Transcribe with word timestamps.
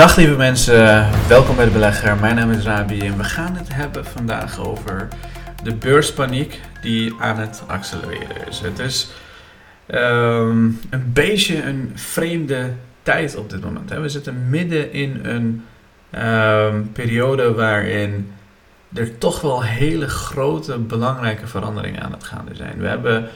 Dag 0.00 0.16
lieve 0.16 0.36
mensen, 0.36 1.08
welkom 1.28 1.56
bij 1.56 1.64
de 1.64 1.70
belegger. 1.70 2.16
Mijn 2.16 2.36
naam 2.36 2.50
is 2.50 2.64
Rabi 2.64 3.00
en 3.00 3.16
we 3.16 3.24
gaan 3.24 3.56
het 3.56 3.74
hebben 3.74 4.04
vandaag 4.04 4.66
over 4.66 5.08
de 5.62 5.74
beurspaniek 5.74 6.60
die 6.82 7.14
aan 7.18 7.38
het 7.38 7.62
accelereren 7.66 8.48
is. 8.48 8.60
Het 8.60 8.78
is 8.78 9.10
ehm, 9.86 10.64
een 10.90 11.10
beetje 11.12 11.62
een 11.62 11.92
vreemde 11.94 12.72
tijd 13.02 13.36
op 13.36 13.50
dit 13.50 13.64
moment. 13.64 13.90
Hè. 13.90 14.00
We 14.00 14.08
zitten 14.08 14.48
midden 14.48 14.92
in 14.92 15.20
een 15.22 15.64
ehm, 16.10 16.82
periode 16.92 17.54
waarin 17.54 18.32
er 18.94 19.18
toch 19.18 19.40
wel 19.40 19.62
hele 19.62 20.08
grote 20.08 20.78
belangrijke 20.78 21.46
veranderingen 21.46 22.02
aan 22.02 22.12
het 22.12 22.24
gaan 22.24 22.48
zijn. 22.52 22.78
We, 22.78 22.86
hebben, 22.86 23.28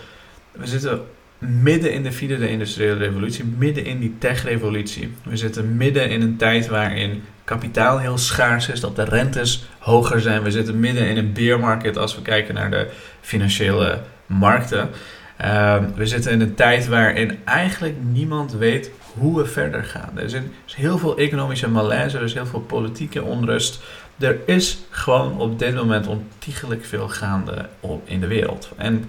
we 0.52 0.66
zitten 0.66 1.02
midden 1.48 1.92
in 1.92 2.02
de 2.02 2.12
vierde 2.12 2.48
industriële 2.48 2.96
revolutie, 2.96 3.44
midden 3.58 3.84
in 3.84 3.98
die 3.98 4.14
tech-revolutie. 4.18 5.14
We 5.22 5.36
zitten 5.36 5.76
midden 5.76 6.10
in 6.10 6.22
een 6.22 6.36
tijd 6.36 6.66
waarin 6.66 7.22
kapitaal 7.44 7.98
heel 7.98 8.18
schaars 8.18 8.68
is, 8.68 8.80
dat 8.80 8.96
de 8.96 9.04
rentes 9.04 9.64
hoger 9.78 10.20
zijn. 10.20 10.42
We 10.42 10.50
zitten 10.50 10.80
midden 10.80 11.08
in 11.08 11.16
een 11.16 11.32
beermarket 11.32 11.96
als 11.96 12.14
we 12.14 12.22
kijken 12.22 12.54
naar 12.54 12.70
de 12.70 12.88
financiële 13.20 14.00
markten. 14.26 14.88
Ehm, 15.36 15.84
we 15.94 16.06
zitten 16.06 16.32
in 16.32 16.40
een 16.40 16.54
tijd 16.54 16.88
waarin 16.88 17.38
eigenlijk 17.44 17.94
niemand 18.00 18.52
weet 18.52 18.90
hoe 19.14 19.36
we 19.36 19.46
verder 19.46 19.84
gaan. 19.84 20.10
Er 20.14 20.24
is, 20.24 20.34
heel 20.74 20.98
veel 20.98 21.16
economische 21.16 21.68
malaise, 21.68 22.16
er 22.16 22.24
is 22.24 22.34
heel 22.34 22.46
veel 22.46 22.60
politieke 22.60 23.22
onrust. 23.22 23.82
Er 24.18 24.38
is 24.46 24.78
gewoon 24.90 25.38
op 25.38 25.58
dit 25.58 25.74
moment 25.74 26.06
ontiegelijk 26.06 26.84
veel 26.84 27.08
gaande 27.08 27.68
op 27.80 28.08
in 28.08 28.20
de 28.20 28.26
wereld. 28.26 28.70
En 28.76 29.04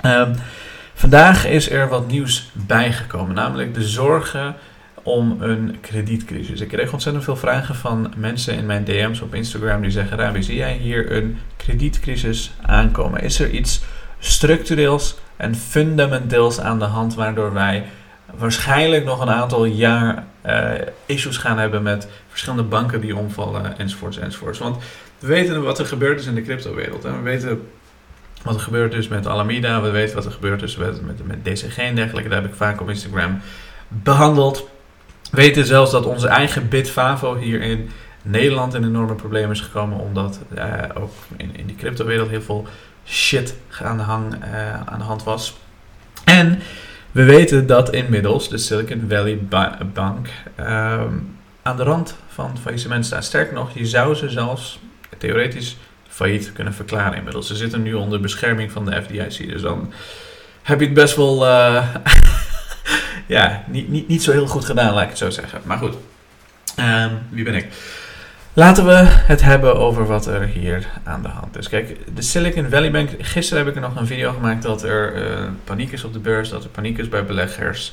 ehm, 0.00 0.34
Vandaag 1.00 1.46
is 1.46 1.70
er 1.70 1.88
wat 1.88 2.06
nieuws 2.06 2.50
bijgekomen, 2.52 3.34
namelijk 3.34 3.74
de 3.74 3.82
zorgen 3.82 4.56
om 5.02 5.36
een 5.42 5.76
kredietcrisis. 5.80 6.60
Ik 6.60 6.68
kreeg 6.68 6.92
ontzettend 6.92 7.24
veel 7.24 7.36
vragen 7.36 7.74
van 7.74 8.12
mensen 8.16 8.54
in 8.54 8.66
mijn 8.66 8.84
DM's 8.84 9.20
op 9.20 9.34
Instagram 9.34 9.82
die 9.82 9.90
zeggen: 9.90 10.16
Rabi, 10.16 10.42
zie 10.42 10.56
jij 10.56 10.76
hier 10.76 11.12
een 11.12 11.38
kredietcrisis 11.56 12.52
aankomen? 12.62 13.22
Is 13.22 13.40
er 13.40 13.50
iets 13.50 13.80
structureels 14.18 15.18
en 15.36 15.54
fundamenteels 15.54 16.60
aan 16.60 16.78
de 16.78 16.84
hand 16.84 17.14
waardoor 17.14 17.52
wij 17.52 17.84
waarschijnlijk 18.34 19.04
nog 19.04 19.20
een 19.20 19.30
aantal 19.30 19.64
jaar 19.64 20.24
uh, 20.46 20.70
issues 21.06 21.36
gaan 21.36 21.58
hebben 21.58 21.82
met 21.82 22.08
verschillende 22.28 22.64
banken 22.64 23.00
die 23.00 23.16
omvallen 23.16 23.78
enzovoorts 23.78 24.18
enzovoorts? 24.18 24.58
Want 24.58 24.76
we 25.18 25.26
weten 25.26 25.62
wat 25.62 25.78
er 25.78 25.86
gebeurd 25.86 26.20
is 26.20 26.26
in 26.26 26.34
de 26.34 26.42
cryptowereld. 26.42 27.02
We 27.02 27.20
weten 27.22 27.68
wat 28.42 28.54
er 28.54 28.60
gebeurt 28.60 28.92
dus 28.92 29.08
met 29.08 29.26
Alameda. 29.26 29.82
We 29.82 29.90
weten 29.90 30.14
wat 30.14 30.24
er 30.24 30.32
gebeurt 30.32 30.60
dus 30.60 30.76
met, 30.76 31.06
met, 31.06 31.26
met 31.26 31.44
DCG 31.44 31.76
en 31.76 31.94
dergelijke. 31.94 32.28
Daar 32.28 32.42
heb 32.42 32.50
ik 32.50 32.56
vaak 32.56 32.80
op 32.80 32.88
Instagram 32.88 33.40
behandeld. 33.88 34.68
We 35.30 35.36
weten 35.36 35.66
zelfs 35.66 35.90
dat 35.90 36.06
onze 36.06 36.28
eigen 36.28 36.68
Bitfavo 36.68 37.36
hier 37.36 37.62
in 37.62 37.90
Nederland 38.22 38.74
in 38.74 38.84
enorme 38.84 39.14
problemen 39.14 39.50
is 39.50 39.60
gekomen. 39.60 39.98
Omdat 39.98 40.40
uh, 40.54 40.64
ook 40.94 41.12
in, 41.36 41.56
in 41.56 41.66
die 41.66 41.76
cryptowereld 41.76 42.28
heel 42.28 42.42
veel 42.42 42.66
shit 43.06 43.54
aan 43.82 43.96
de, 43.96 44.02
hang, 44.02 44.34
uh, 44.34 44.80
aan 44.80 44.98
de 44.98 45.04
hand 45.04 45.22
was. 45.24 45.56
En 46.24 46.60
we 47.12 47.24
weten 47.24 47.66
dat 47.66 47.92
inmiddels 47.92 48.48
de 48.48 48.58
Silicon 48.58 49.04
Valley 49.08 49.38
Bank 49.92 50.28
uh, 50.60 51.02
aan 51.62 51.76
de 51.76 51.82
rand 51.82 52.16
van 52.28 52.58
faillissement 52.58 53.06
staat. 53.06 53.24
Sterker 53.24 53.54
nog, 53.54 53.70
je 53.74 53.86
zou 53.86 54.14
ze 54.14 54.28
zelfs 54.28 54.80
theoretisch 55.18 55.76
failliet 56.10 56.52
kunnen 56.52 56.74
verklaren 56.74 57.16
inmiddels. 57.16 57.46
Ze 57.46 57.56
zitten 57.56 57.82
nu 57.82 57.94
onder 57.94 58.20
bescherming 58.20 58.72
van 58.72 58.84
de 58.84 59.02
FDIC. 59.02 59.48
Dus 59.48 59.62
dan 59.62 59.92
heb 60.62 60.80
je 60.80 60.84
het 60.84 60.94
best 60.94 61.16
wel 61.16 61.46
uh, 61.46 61.94
ja, 63.26 63.64
niet, 63.66 63.88
niet, 63.88 64.08
niet 64.08 64.22
zo 64.22 64.32
heel 64.32 64.46
goed 64.46 64.64
gedaan, 64.64 64.94
laat 64.94 65.02
ik 65.02 65.08
het 65.08 65.18
zo 65.18 65.30
zeggen. 65.30 65.60
Maar 65.64 65.78
goed, 65.78 65.94
um, 66.78 67.18
wie 67.30 67.44
ben 67.44 67.54
ik? 67.54 67.66
Laten 68.52 68.86
we 68.86 69.02
het 69.06 69.42
hebben 69.42 69.76
over 69.76 70.06
wat 70.06 70.26
er 70.26 70.42
hier 70.42 70.86
aan 71.04 71.22
de 71.22 71.28
hand 71.28 71.58
is. 71.58 71.68
Kijk, 71.68 71.96
de 72.14 72.22
Silicon 72.22 72.70
Valley 72.70 72.90
Bank. 72.90 73.10
Gisteren 73.18 73.64
heb 73.64 73.76
ik 73.76 73.82
er 73.82 73.88
nog 73.88 74.00
een 74.00 74.06
video 74.06 74.32
gemaakt 74.32 74.62
dat 74.62 74.82
er 74.82 75.30
uh, 75.30 75.48
paniek 75.64 75.92
is 75.92 76.04
op 76.04 76.12
de 76.12 76.18
beurs, 76.18 76.48
dat 76.48 76.64
er 76.64 76.70
paniek 76.70 76.98
is 76.98 77.08
bij 77.08 77.24
beleggers. 77.24 77.92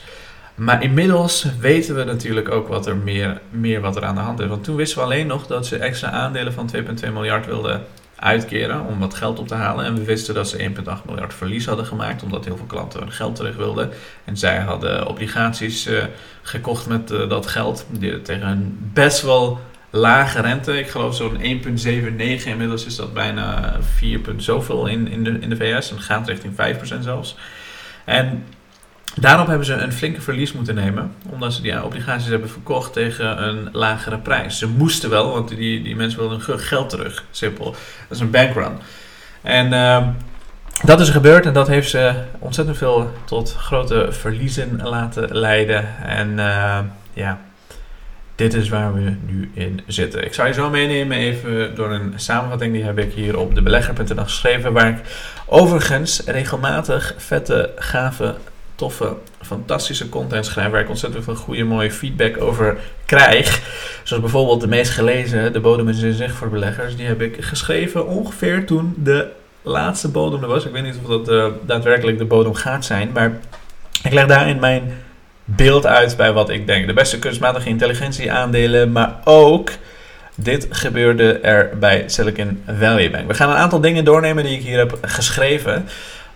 Maar 0.56 0.84
inmiddels 0.84 1.48
weten 1.60 1.96
we 1.96 2.04
natuurlijk 2.04 2.52
ook 2.52 2.68
wat 2.68 2.86
er 2.88 2.96
meer, 2.96 3.42
meer 3.50 3.82
wat 3.82 3.96
er 3.96 4.06
aan 4.06 4.16
de 4.16 4.22
hand 4.22 4.40
is. 4.40 4.48
Want 4.48 4.64
toen 4.64 4.76
wisten 4.76 4.98
we 4.98 5.04
alleen 5.04 5.28
nog 5.28 5.48
dat 5.48 5.66
ze 5.66 5.78
extra 5.78 6.10
aandelen 6.10 6.54
van 6.54 6.70
2,2 6.76 7.14
miljard 7.14 7.46
wilden 7.46 7.86
uitkeren 8.20 8.86
om 8.86 9.00
wat 9.00 9.14
geld 9.14 9.40
op 9.40 9.48
te 9.48 9.56
halen. 9.56 9.86
En 9.86 9.96
we 9.96 10.04
wisten 10.04 10.34
dat 10.34 10.50
ze 10.50 10.58
1,8 10.58 11.06
miljard 11.06 11.34
verlies 11.34 11.66
hadden 11.66 11.86
gemaakt, 11.86 12.24
omdat 12.24 12.46
heel 12.46 12.58
veel 12.58 12.66
klanten 12.66 13.00
hun 13.00 13.12
geld 13.12 13.36
terug 13.36 13.56
wilden. 13.56 13.90
En 14.26 14.38
zij 14.38 14.60
hadden 14.60 15.08
obligaties 15.08 15.88
uh, 15.88 16.04
gekocht 16.42 16.88
met 16.88 17.12
uh, 17.12 17.30
dat 17.30 17.48
geld 17.48 17.86
die, 17.90 18.22
tegen 18.22 18.48
een 18.48 18.90
best 18.94 19.22
wel 19.22 19.60
lage 19.90 20.42
rente. 20.42 20.80
Ik 20.80 20.90
geloof 20.90 21.16
zo'n 21.16 21.38
1,79. 21.38 21.44
Inmiddels 22.46 22.86
is 22.86 22.96
dat 22.96 23.14
bijna 23.14 23.78
4, 23.82 24.20
zoveel 24.38 24.88
in, 24.88 25.08
in, 25.08 25.24
de, 25.24 25.40
in 25.40 25.50
de 25.50 25.56
VS. 25.56 25.92
En 25.92 26.02
gaat 26.02 26.28
richting 26.28 26.54
5% 26.54 27.00
zelfs. 27.00 27.36
En 28.06 28.44
Daarop 29.16 29.48
hebben 29.48 29.66
ze 29.66 29.74
een 29.74 29.94
flinke 29.94 30.22
verlies 30.22 30.54
moeten 30.54 30.76
nemen, 30.76 31.12
omdat 31.30 31.54
ze 31.54 31.62
die 31.62 31.84
obligaties 31.84 32.28
hebben 32.28 32.50
verkocht 32.50 32.94
tegen 32.94 33.44
een 33.44 33.70
lagere 33.72 34.18
prijs. 34.18 34.58
Ze 34.58 34.68
moesten 34.68 35.10
wel, 35.10 35.32
want 35.32 35.50
die, 35.50 35.84
die 35.84 35.96
mensen 35.96 36.20
wilden 36.20 36.42
hun 36.46 36.60
geld 36.60 36.90
terug. 36.90 37.24
Simpel. 37.32 37.66
Dat 37.66 38.18
is 38.18 38.20
een 38.20 38.32
bankrun. 38.32 38.78
En 39.42 39.74
uh, 39.74 40.08
dat 40.84 41.00
is 41.00 41.10
gebeurd 41.10 41.46
en 41.46 41.54
dat 41.54 41.68
heeft 41.68 41.90
ze 41.90 42.14
ontzettend 42.40 42.78
veel 42.78 43.12
tot 43.26 43.56
grote 43.58 44.08
verliezen 44.12 44.80
laten 44.84 45.38
leiden. 45.38 45.86
En 46.06 46.30
uh, 46.30 46.80
ja, 47.14 47.40
dit 48.36 48.54
is 48.54 48.70
waar 48.70 48.94
we 48.94 49.16
nu 49.26 49.52
in 49.54 49.82
zitten. 49.88 50.26
Ik 50.26 50.34
zou 50.34 50.48
je 50.48 50.54
zo 50.54 50.70
meenemen 50.70 51.18
even 51.18 51.76
door 51.76 51.92
een 51.92 52.14
samenvatting. 52.16 52.74
Die 52.74 52.84
heb 52.84 53.00
ik 53.00 53.14
hier 53.14 53.38
op 53.38 53.56
de 53.56 53.62
belegger.nl 53.62 54.24
geschreven. 54.24 54.74
Waar 54.74 54.90
ik 54.90 54.98
overigens 55.46 56.22
regelmatig 56.26 57.14
vette, 57.18 57.72
gave 57.76 58.36
toffe, 58.78 59.16
fantastische 59.42 60.10
content 60.10 60.46
schrijven 60.46 60.72
waar 60.72 60.82
ik 60.82 60.90
ontzettend 60.90 61.24
veel 61.24 61.36
goede, 61.36 61.64
mooie 61.64 61.92
feedback 61.92 62.42
over 62.42 62.78
krijg. 63.06 63.62
Zoals 64.04 64.24
bijvoorbeeld 64.24 64.62
de 64.62 64.68
meest 64.68 64.92
gelezen, 64.92 65.54
De 65.54 65.60
bodem 65.60 65.90
is 65.90 66.02
in 66.02 66.14
zicht 66.14 66.36
voor 66.36 66.50
beleggers. 66.50 66.96
Die 66.96 67.06
heb 67.06 67.22
ik 67.22 67.38
geschreven 67.40 68.08
ongeveer 68.08 68.66
toen 68.66 68.94
de 68.98 69.28
laatste 69.62 70.10
bodem 70.10 70.42
er 70.44 70.48
was. 70.48 70.66
Ik 70.66 70.72
weet 70.72 70.84
niet 70.84 70.98
of 71.04 71.10
dat 71.10 71.30
uh, 71.30 71.46
daadwerkelijk 71.66 72.18
de 72.18 72.26
bodem 72.26 72.54
gaat 72.54 72.86
zijn, 72.86 73.10
maar 73.14 73.40
ik 74.04 74.14
leg 74.14 74.26
daarin 74.26 74.60
mijn 74.60 74.94
beeld 75.44 75.86
uit 75.86 76.18
bij 76.18 76.34
wat 76.34 76.50
ik 76.50 76.68
denk. 76.68 76.88
De 76.88 76.94
beste 76.94 77.20
kunstmatige 77.20 77.70
intelligentie 77.70 78.32
aandelen, 78.32 78.92
maar 78.92 79.16
ook... 79.24 79.72
Dit 80.40 80.68
gebeurde 80.70 81.40
er 81.40 81.78
bij 81.80 82.04
Silicon 82.08 82.64
Valley 82.80 83.12
Bank. 83.12 83.28
We 83.28 83.34
gaan 83.34 83.50
een 83.50 83.56
aantal 83.56 83.82
dingen 83.82 84.06
doornemen 84.06 84.44
die 84.44 84.58
ik 84.58 84.64
hier 84.64 84.78
heb 84.78 84.98
geschreven 85.02 85.86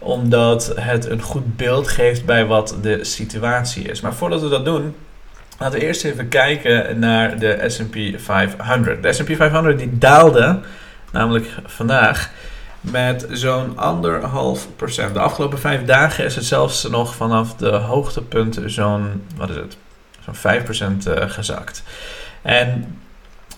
omdat 0.01 0.73
het 0.79 1.09
een 1.09 1.22
goed 1.22 1.57
beeld 1.57 1.88
geeft 1.88 2.25
bij 2.25 2.45
wat 2.45 2.78
de 2.81 3.03
situatie 3.03 3.84
is. 3.84 4.01
Maar 4.01 4.13
voordat 4.13 4.41
we 4.41 4.50
dat 4.50 4.66
doen, 4.66 4.95
laten 5.59 5.79
we 5.79 5.85
eerst 5.85 6.03
even 6.03 6.28
kijken 6.28 7.00
naar 7.00 7.39
de 7.39 7.63
SP 7.75 7.95
500. 8.16 9.03
De 9.03 9.13
SP 9.17 9.29
500 9.35 9.78
die 9.78 9.97
daalde, 9.97 10.59
namelijk 11.12 11.47
vandaag, 11.66 12.31
met 12.81 13.25
zo'n 13.29 13.78
anderhalf 13.78 14.67
procent. 14.75 15.13
De 15.13 15.19
afgelopen 15.19 15.59
vijf 15.59 15.85
dagen 15.85 16.25
is 16.25 16.35
het 16.35 16.45
zelfs 16.45 16.83
nog 16.89 17.16
vanaf 17.16 17.56
de 17.56 17.69
hoogtepunten 17.69 18.72
zo'n, 18.72 19.23
wat 19.35 19.50
is 19.50 19.56
het, 19.56 19.78
zo'n 20.25 20.95
5% 21.03 21.07
uh, 21.07 21.29
gezakt. 21.29 21.83
En 22.41 23.00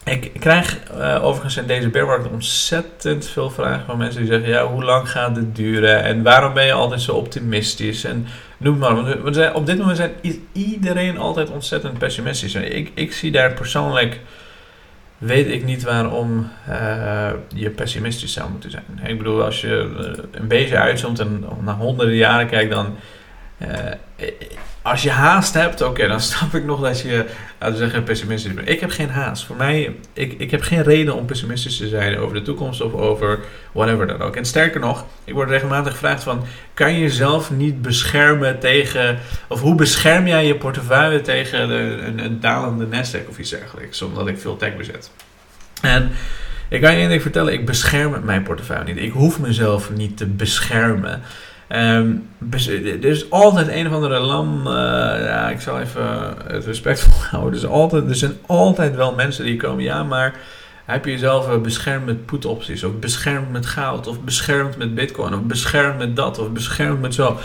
ik 0.05 0.31
krijg 0.39 0.77
uh, 0.97 1.23
overigens 1.23 1.57
in 1.57 1.67
deze 1.67 1.89
bearmarkt 1.89 2.27
ontzettend 2.27 3.27
veel 3.27 3.49
vragen 3.49 3.85
van 3.85 3.97
mensen 3.97 4.21
die 4.21 4.31
zeggen: 4.31 4.49
ja, 4.49 4.67
hoe 4.67 4.83
lang 4.83 5.09
gaat 5.09 5.35
het 5.35 5.55
duren 5.55 6.03
en 6.03 6.23
waarom 6.23 6.53
ben 6.53 6.65
je 6.65 6.73
altijd 6.73 7.01
zo 7.01 7.15
optimistisch? 7.15 8.03
En 8.03 8.27
noem 8.57 8.77
maar. 8.77 9.21
Want 9.21 9.53
op 9.53 9.65
dit 9.65 9.77
moment 9.77 9.97
zijn 9.97 10.11
iedereen 10.51 11.17
altijd 11.17 11.49
ontzettend 11.49 11.97
pessimistisch. 11.97 12.55
En 12.55 12.75
ik, 12.75 12.91
ik 12.93 13.13
zie 13.13 13.31
daar 13.31 13.53
persoonlijk, 13.53 14.19
weet 15.17 15.47
ik 15.47 15.63
niet 15.63 15.83
waarom 15.83 16.49
uh, 16.69 17.29
je 17.55 17.69
pessimistisch 17.69 18.33
zou 18.33 18.49
moeten 18.49 18.71
zijn. 18.71 18.85
Ik 19.03 19.17
bedoel, 19.17 19.43
als 19.43 19.61
je 19.61 19.95
eh, 19.99 20.23
een 20.41 20.47
beetje 20.47 20.77
uitzoomt 20.77 21.19
en 21.19 21.45
naar 21.61 21.75
honderden 21.75 22.15
jaren 22.15 22.47
kijkt, 22.47 22.71
dan 22.71 22.95
uh, 23.57 23.67
als 24.83 25.03
je 25.03 25.09
haast 25.09 25.53
hebt, 25.53 25.81
oké, 25.81 26.07
dan 26.07 26.19
snap 26.31 26.53
ik 26.53 26.65
nog 26.65 26.81
dat 26.81 27.01
je, 27.01 27.25
laten 27.59 27.77
we 27.77 27.83
zeggen, 27.83 28.03
pessimistisch 28.03 28.53
bent. 28.53 28.69
Ik 28.69 28.79
heb 28.79 28.89
geen 28.89 29.09
haast. 29.09 29.45
Voor 29.45 29.55
mij, 29.55 29.95
ik, 30.13 30.33
ik 30.37 30.51
heb 30.51 30.61
geen 30.61 30.83
reden 30.83 31.15
om 31.15 31.25
pessimistisch 31.25 31.77
te 31.77 31.87
zijn 31.87 32.17
over 32.17 32.35
de 32.35 32.41
toekomst 32.41 32.81
of 32.81 32.93
over 32.93 33.39
whatever 33.71 34.07
dan 34.07 34.21
ook. 34.21 34.35
En 34.35 34.45
sterker 34.45 34.79
nog, 34.79 35.05
ik 35.23 35.33
word 35.33 35.49
regelmatig 35.49 35.91
gevraagd 35.91 36.23
van, 36.23 36.45
kan 36.73 36.93
je 36.93 36.99
jezelf 36.99 37.51
niet 37.51 37.81
beschermen 37.81 38.59
tegen, 38.59 39.19
of 39.47 39.61
hoe 39.61 39.75
bescherm 39.75 40.27
jij 40.27 40.45
je 40.45 40.55
portefeuille 40.55 41.21
tegen 41.21 41.67
de, 41.67 42.03
een, 42.05 42.25
een 42.25 42.39
dalende 42.39 42.87
Nasdaq 42.87 43.29
of 43.29 43.37
iets 43.37 43.49
dergelijks, 43.49 44.01
omdat 44.01 44.27
ik 44.27 44.39
veel 44.39 44.57
tech 44.57 44.77
bezet. 44.77 45.11
En 45.81 46.11
ik 46.67 46.81
kan 46.81 46.91
je 46.91 46.97
één 46.97 47.09
ding 47.09 47.21
vertellen, 47.21 47.53
ik 47.53 47.65
bescherm 47.65 48.25
mijn 48.25 48.43
portefeuille 48.43 48.93
niet. 48.93 49.03
Ik 49.03 49.11
hoef 49.11 49.39
mezelf 49.39 49.91
niet 49.91 50.17
te 50.17 50.25
beschermen. 50.25 51.21
Um, 51.75 52.29
er 52.51 53.05
is 53.05 53.29
altijd 53.29 53.67
een 53.67 53.87
of 53.87 53.93
andere 53.93 54.19
lam. 54.19 54.67
Uh, 54.67 54.73
ja, 55.23 55.49
ik 55.49 55.61
zal 55.61 55.79
even 55.79 56.35
het 56.47 56.65
respectvol 56.65 57.13
houden. 57.31 57.59
Is 57.59 57.65
altijd, 57.65 58.09
er 58.09 58.15
zijn 58.15 58.37
altijd 58.45 58.95
wel 58.95 59.13
mensen 59.13 59.45
die 59.45 59.57
komen. 59.57 59.83
Ja, 59.83 60.03
maar 60.03 60.35
heb 60.85 61.05
je 61.05 61.11
jezelf 61.11 61.61
beschermd 61.61 62.05
met 62.05 62.25
put-opties? 62.25 62.83
Of 62.83 62.99
beschermd 62.99 63.51
met 63.51 63.65
goud? 63.65 64.07
Of 64.07 64.21
beschermd 64.21 64.77
met 64.77 64.95
bitcoin? 64.95 65.33
Of 65.33 65.41
beschermd 65.41 65.97
met 65.97 66.15
dat? 66.15 66.39
Of 66.39 66.51
beschermd 66.51 67.01
met 67.01 67.13
zo? 67.13 67.37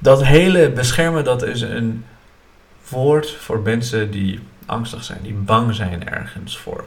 Dat 0.00 0.24
hele 0.24 0.70
beschermen, 0.70 1.24
dat 1.24 1.42
is 1.42 1.60
een 1.60 2.04
woord 2.88 3.30
voor 3.30 3.60
mensen 3.60 4.10
die 4.10 4.40
angstig 4.66 5.04
zijn, 5.04 5.18
die 5.22 5.34
bang 5.34 5.74
zijn 5.74 6.08
ergens 6.08 6.58
voor. 6.58 6.84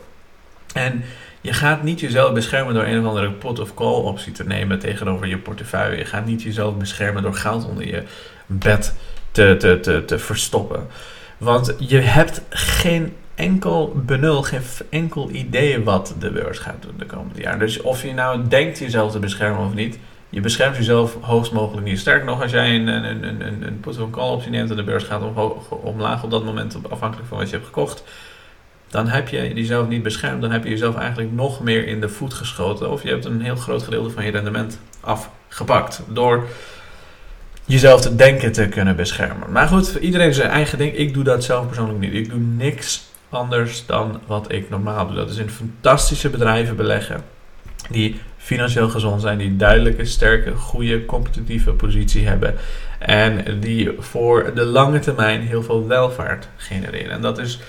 En 0.74 1.04
je 1.42 1.54
gaat 1.54 1.84
niet 1.84 2.00
jezelf 2.00 2.34
beschermen 2.34 2.74
door 2.74 2.84
een 2.84 3.00
of 3.00 3.06
andere 3.06 3.32
pot 3.32 3.60
of 3.60 3.74
call 3.74 4.02
optie 4.02 4.32
te 4.32 4.44
nemen 4.44 4.80
tegenover 4.80 5.28
je 5.28 5.38
portefeuille. 5.38 5.98
Je 5.98 6.06
gaat 6.06 6.26
niet 6.26 6.42
jezelf 6.42 6.78
beschermen 6.78 7.24
door 7.24 7.36
geld 7.36 7.66
onder 7.66 7.88
je 7.88 8.04
bed 8.46 8.96
te, 9.32 9.56
te, 9.58 9.80
te, 9.80 10.06
te 10.06 10.20
verstoppen. 10.20 10.88
Want 11.38 11.76
je 11.78 11.98
hebt 11.98 12.42
geen 12.50 13.14
enkel 13.36 13.94
benul, 14.06 14.44
geen 14.44 14.62
enkel 14.90 15.30
idee 15.30 15.84
wat 15.84 16.16
de 16.20 16.32
beurs 16.32 16.58
gaat 16.58 16.82
doen 16.82 16.98
de 16.98 17.06
komende 17.06 17.42
jaren. 17.42 17.60
Dus 17.60 17.82
of 17.82 18.04
je 18.04 18.14
nou 18.14 18.48
denkt 18.48 18.80
jezelf 18.80 19.12
te 19.12 19.20
beschermen 19.20 19.66
of 19.66 19.74
niet, 19.74 20.00
je 20.30 20.42
beschermt 20.42 20.76
jezelf 20.76 21.18
hoogst 21.22 21.52
mogelijk 21.52 21.88
niet. 21.88 22.00
Sterker 22.00 22.26
nog, 22.26 22.42
als 22.42 22.52
jij 22.52 22.76
een, 22.76 22.88
een, 22.88 23.24
een, 23.24 23.42
een, 23.48 23.68
een 23.68 23.80
put 23.80 24.02
of 24.02 24.10
call 24.10 24.30
optie 24.30 24.52
neemt 24.52 24.70
en 24.70 24.76
de 24.76 24.84
beurs 24.84 25.04
gaat 25.04 25.22
omhoog, 25.22 25.70
omlaag 25.70 26.24
op 26.24 26.32
dat 26.32 26.46
moment, 26.46 26.78
afhankelijk 26.90 27.28
van 27.28 27.38
wat 27.38 27.50
je 27.50 27.54
hebt 27.54 27.68
gekocht, 27.68 28.04
dan 28.90 29.08
heb 29.08 29.28
je 29.28 29.54
jezelf 29.54 29.88
niet 29.88 30.04
beschermd. 30.04 30.42
Dan 30.42 30.52
heb 30.52 30.64
je 30.64 30.70
jezelf 30.70 30.96
eigenlijk 30.96 31.32
nog 31.32 31.62
meer 31.64 31.88
in 31.88 32.02
de 32.02 32.10
voet 32.10 32.34
geschoten. 32.34 32.92
Of 32.92 33.04
je 33.04 33.10
hebt 33.10 33.26
een 33.26 33.42
heel 33.42 33.56
groot 33.56 33.84
gedeelte 33.84 34.10
van 34.10 34.26
je 34.26 34.32
rendement 34.32 34.80
afgepakt. 35.00 36.02
Door 36.08 36.48
jezelf 37.66 38.02
te 38.02 38.16
denken 38.16 38.52
te 38.52 38.68
kunnen 38.68 38.96
beschermen. 38.96 39.52
Maar 39.52 39.68
goed, 39.68 39.96
iedereen 39.96 40.34
zijn 40.34 40.50
eigen 40.50 40.78
ding. 40.78 40.96
Ik 40.96 41.14
doe 41.14 41.24
dat 41.24 41.44
zelf 41.44 41.68
persoonlijk 41.68 42.00
niet. 42.00 42.14
Ik 42.14 42.30
doe 42.30 42.40
niks 42.40 43.08
anders 43.30 43.86
dan 43.86 44.20
wat 44.26 44.52
ik 44.52 44.70
normaal 44.70 45.08
doe. 45.08 45.16
Dat 45.16 45.30
is 45.30 45.38
in 45.38 45.50
fantastische 45.50 46.30
bedrijven 46.30 46.76
beleggen. 46.76 47.24
Die 47.90 48.20
financieel 48.38 48.90
gezond 48.90 49.22
zijn, 49.22 49.38
die 49.38 49.56
duidelijke, 49.56 50.06
sterke, 50.06 50.56
goede, 50.56 51.06
competitieve 51.06 51.72
positie 51.72 52.28
hebben. 52.28 52.56
En 53.00 53.60
die 53.60 53.92
voor 54.00 54.52
de 54.56 54.66
lange 54.66 55.00
termijn 55.00 55.42
heel 55.42 55.64
veel 55.64 55.88
welvaart 55.88 56.48
genereren. 56.56 57.12
En 57.12 57.22
dat 57.22 57.38
is 57.38 57.60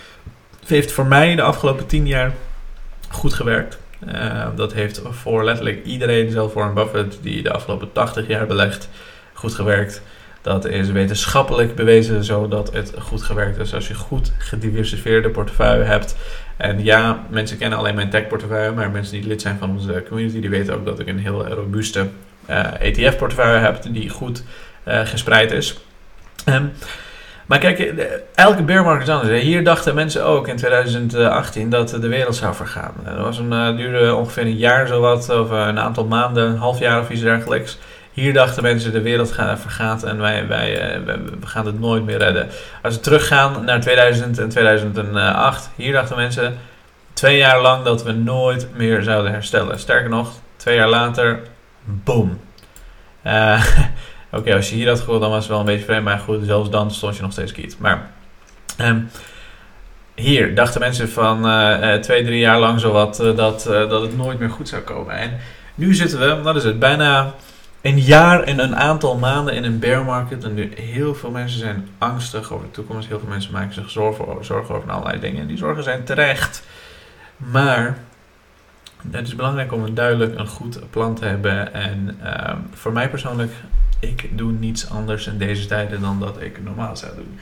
heeft 0.71 0.93
voor 0.93 1.07
mij 1.07 1.35
de 1.35 1.43
afgelopen 1.43 1.87
tien 1.87 2.07
jaar 2.07 2.33
goed 3.09 3.35
gewerkt. 3.35 3.79
Uh, 4.09 4.47
dat 4.57 4.73
heeft 4.73 5.03
voor 5.11 5.45
letterlijk 5.45 5.85
iedereen, 5.85 6.31
zelfs 6.31 6.55
Warren 6.55 6.75
Buffett, 6.75 7.19
die 7.23 7.43
de 7.43 7.53
afgelopen 7.53 7.93
80 7.93 8.27
jaar 8.27 8.47
belegt, 8.47 8.89
goed 9.33 9.55
gewerkt. 9.55 10.03
Dat 10.43 10.65
is 10.65 10.91
wetenschappelijk 10.91 11.75
bewezen 11.75 12.25
zodat 12.25 12.73
het 12.73 12.93
goed 12.99 13.23
gewerkt 13.23 13.59
is 13.59 13.75
als 13.75 13.89
je 13.89 13.95
goed 13.95 14.33
gediversifieerde 14.39 15.31
portefeuille 15.31 15.85
hebt. 15.85 16.17
En 16.57 16.85
ja, 16.85 17.27
mensen 17.31 17.59
kennen 17.59 17.79
alleen 17.79 17.95
mijn 17.95 18.11
tech 18.11 18.27
portefeuille, 18.27 18.73
maar 18.73 18.91
mensen 18.91 19.13
die 19.13 19.27
lid 19.27 19.43
zijn 19.43 19.59
van 19.59 19.71
onze 19.71 20.05
community, 20.09 20.41
die 20.41 20.51
weten 20.51 20.75
ook 20.75 20.85
dat 20.85 20.99
ik 20.99 21.07
een 21.07 21.19
heel 21.19 21.47
robuuste 21.47 22.09
uh, 22.51 23.07
eh, 23.07 23.17
portefeuille 23.17 23.59
heb 23.59 23.83
die 23.91 24.09
goed 24.09 24.45
uh, 24.89 25.01
gespreid 25.01 25.53
is. 25.53 25.79
Um, 26.47 26.73
maar 27.51 27.59
kijk, 27.59 27.95
elke 28.35 28.63
bearmarkt 28.63 29.03
is 29.03 29.15
anders. 29.15 29.43
Hier 29.43 29.65
dachten 29.65 29.95
mensen 29.95 30.25
ook 30.25 30.49
in 30.49 30.57
2018 30.57 31.71
dat 31.71 31.89
de 31.89 32.09
wereld 32.09 32.37
zou 32.37 32.55
vergaan. 32.55 32.93
Dat 33.05 33.19
was 33.19 33.39
een, 33.39 33.53
uh, 33.53 33.77
duurde 33.77 34.15
ongeveer 34.15 34.43
een 34.43 34.57
jaar 34.57 34.87
zowat, 34.87 35.29
of 35.29 35.51
een 35.51 35.79
aantal 35.79 36.05
maanden, 36.05 36.49
een 36.49 36.57
half 36.57 36.79
jaar 36.79 37.01
of 37.01 37.11
iets 37.11 37.21
dergelijks. 37.21 37.79
Hier 38.13 38.33
dachten 38.33 38.63
mensen 38.63 38.93
de 38.93 39.01
wereld 39.01 39.33
gaat, 39.33 39.61
vergaat 39.61 40.03
en 40.03 40.19
wij, 40.19 40.47
wij, 40.47 41.01
we 41.41 41.47
gaan 41.47 41.67
het 41.67 41.81
nooit 41.81 42.05
meer 42.05 42.19
redden. 42.19 42.49
Als 42.83 42.95
we 42.95 43.01
teruggaan 43.01 43.65
naar 43.65 43.81
2000 43.81 44.39
en 44.39 44.49
2008, 44.49 45.71
hier 45.77 45.93
dachten 45.93 46.17
mensen 46.17 46.59
twee 47.13 47.37
jaar 47.37 47.61
lang 47.61 47.85
dat 47.85 48.03
we 48.03 48.13
nooit 48.13 48.69
meer 48.77 49.03
zouden 49.03 49.33
herstellen. 49.33 49.79
Sterker 49.79 50.11
nog, 50.11 50.33
twee 50.57 50.77
jaar 50.77 50.89
later, 50.89 51.41
boom. 51.85 52.41
Uh, 53.27 53.65
Oké, 54.33 54.55
als 54.55 54.69
je 54.69 54.75
hier 54.75 54.89
had 54.89 55.01
gehoord, 55.01 55.21
dan 55.21 55.31
was 55.31 55.39
het 55.39 55.49
wel 55.49 55.59
een 55.59 55.67
beetje 55.67 55.85
vreemd. 55.85 56.05
Maar 56.05 56.19
goed, 56.19 56.45
zelfs 56.45 56.71
dan 56.71 56.91
stond 56.91 57.17
je 57.17 57.23
nog 57.23 57.33
steeds 57.33 57.53
kiet. 57.53 57.77
Maar 57.79 58.11
um, 58.81 59.11
hier 60.15 60.55
dachten 60.55 60.81
mensen 60.81 61.09
van 61.09 61.47
uh, 61.47 61.95
twee, 61.95 62.25
drie 62.25 62.39
jaar 62.39 62.59
lang 62.59 62.81
zowat 62.81 63.21
uh, 63.21 63.37
dat, 63.37 63.63
dat 63.65 64.03
het 64.03 64.17
nooit 64.17 64.39
meer 64.39 64.51
goed 64.51 64.69
zou 64.69 64.83
komen. 64.83 65.17
En 65.17 65.39
nu 65.75 65.95
zitten 65.95 66.19
we, 66.19 66.43
wat 66.43 66.57
is 66.57 66.65
het, 66.65 66.79
bijna 66.79 67.35
een 67.81 68.01
jaar 68.01 68.43
en 68.43 68.59
een 68.59 68.77
aantal 68.77 69.17
maanden 69.17 69.55
in 69.55 69.65
een 69.65 69.79
bear 69.79 70.05
market. 70.05 70.45
En 70.45 70.55
nu 70.55 70.73
heel 70.75 71.15
veel 71.15 71.31
mensen 71.31 71.59
zijn 71.59 71.89
angstig 71.99 72.53
over 72.53 72.67
de 72.67 72.73
toekomst. 72.73 73.09
Heel 73.09 73.19
veel 73.19 73.29
mensen 73.29 73.53
maken 73.53 73.75
zich 73.75 73.91
zorgen, 73.91 74.29
over 74.29 74.91
allerlei 74.91 75.21
dingen. 75.21 75.41
En 75.41 75.47
die 75.47 75.57
zorgen 75.57 75.83
zijn 75.83 76.05
terecht. 76.05 76.63
Maar 77.37 77.99
het 79.11 79.27
is 79.27 79.35
belangrijk 79.35 79.73
om 79.73 79.85
een 79.85 79.95
duidelijk 79.95 80.39
een 80.39 80.47
goed 80.47 80.91
plan 80.91 81.15
te 81.15 81.25
hebben. 81.25 81.75
En 81.75 82.19
uh, 82.23 82.53
voor 82.73 82.93
mij 82.93 83.09
persoonlijk 83.09 83.53
ik 84.01 84.39
doe 84.39 84.53
niets 84.53 84.91
anders 84.91 85.27
in 85.27 85.39
deze 85.39 85.67
tijden 85.67 86.01
dan 86.01 86.21
dat 86.21 86.41
ik 86.41 86.63
normaal 86.65 86.97
zou 86.97 87.15
doen. 87.15 87.39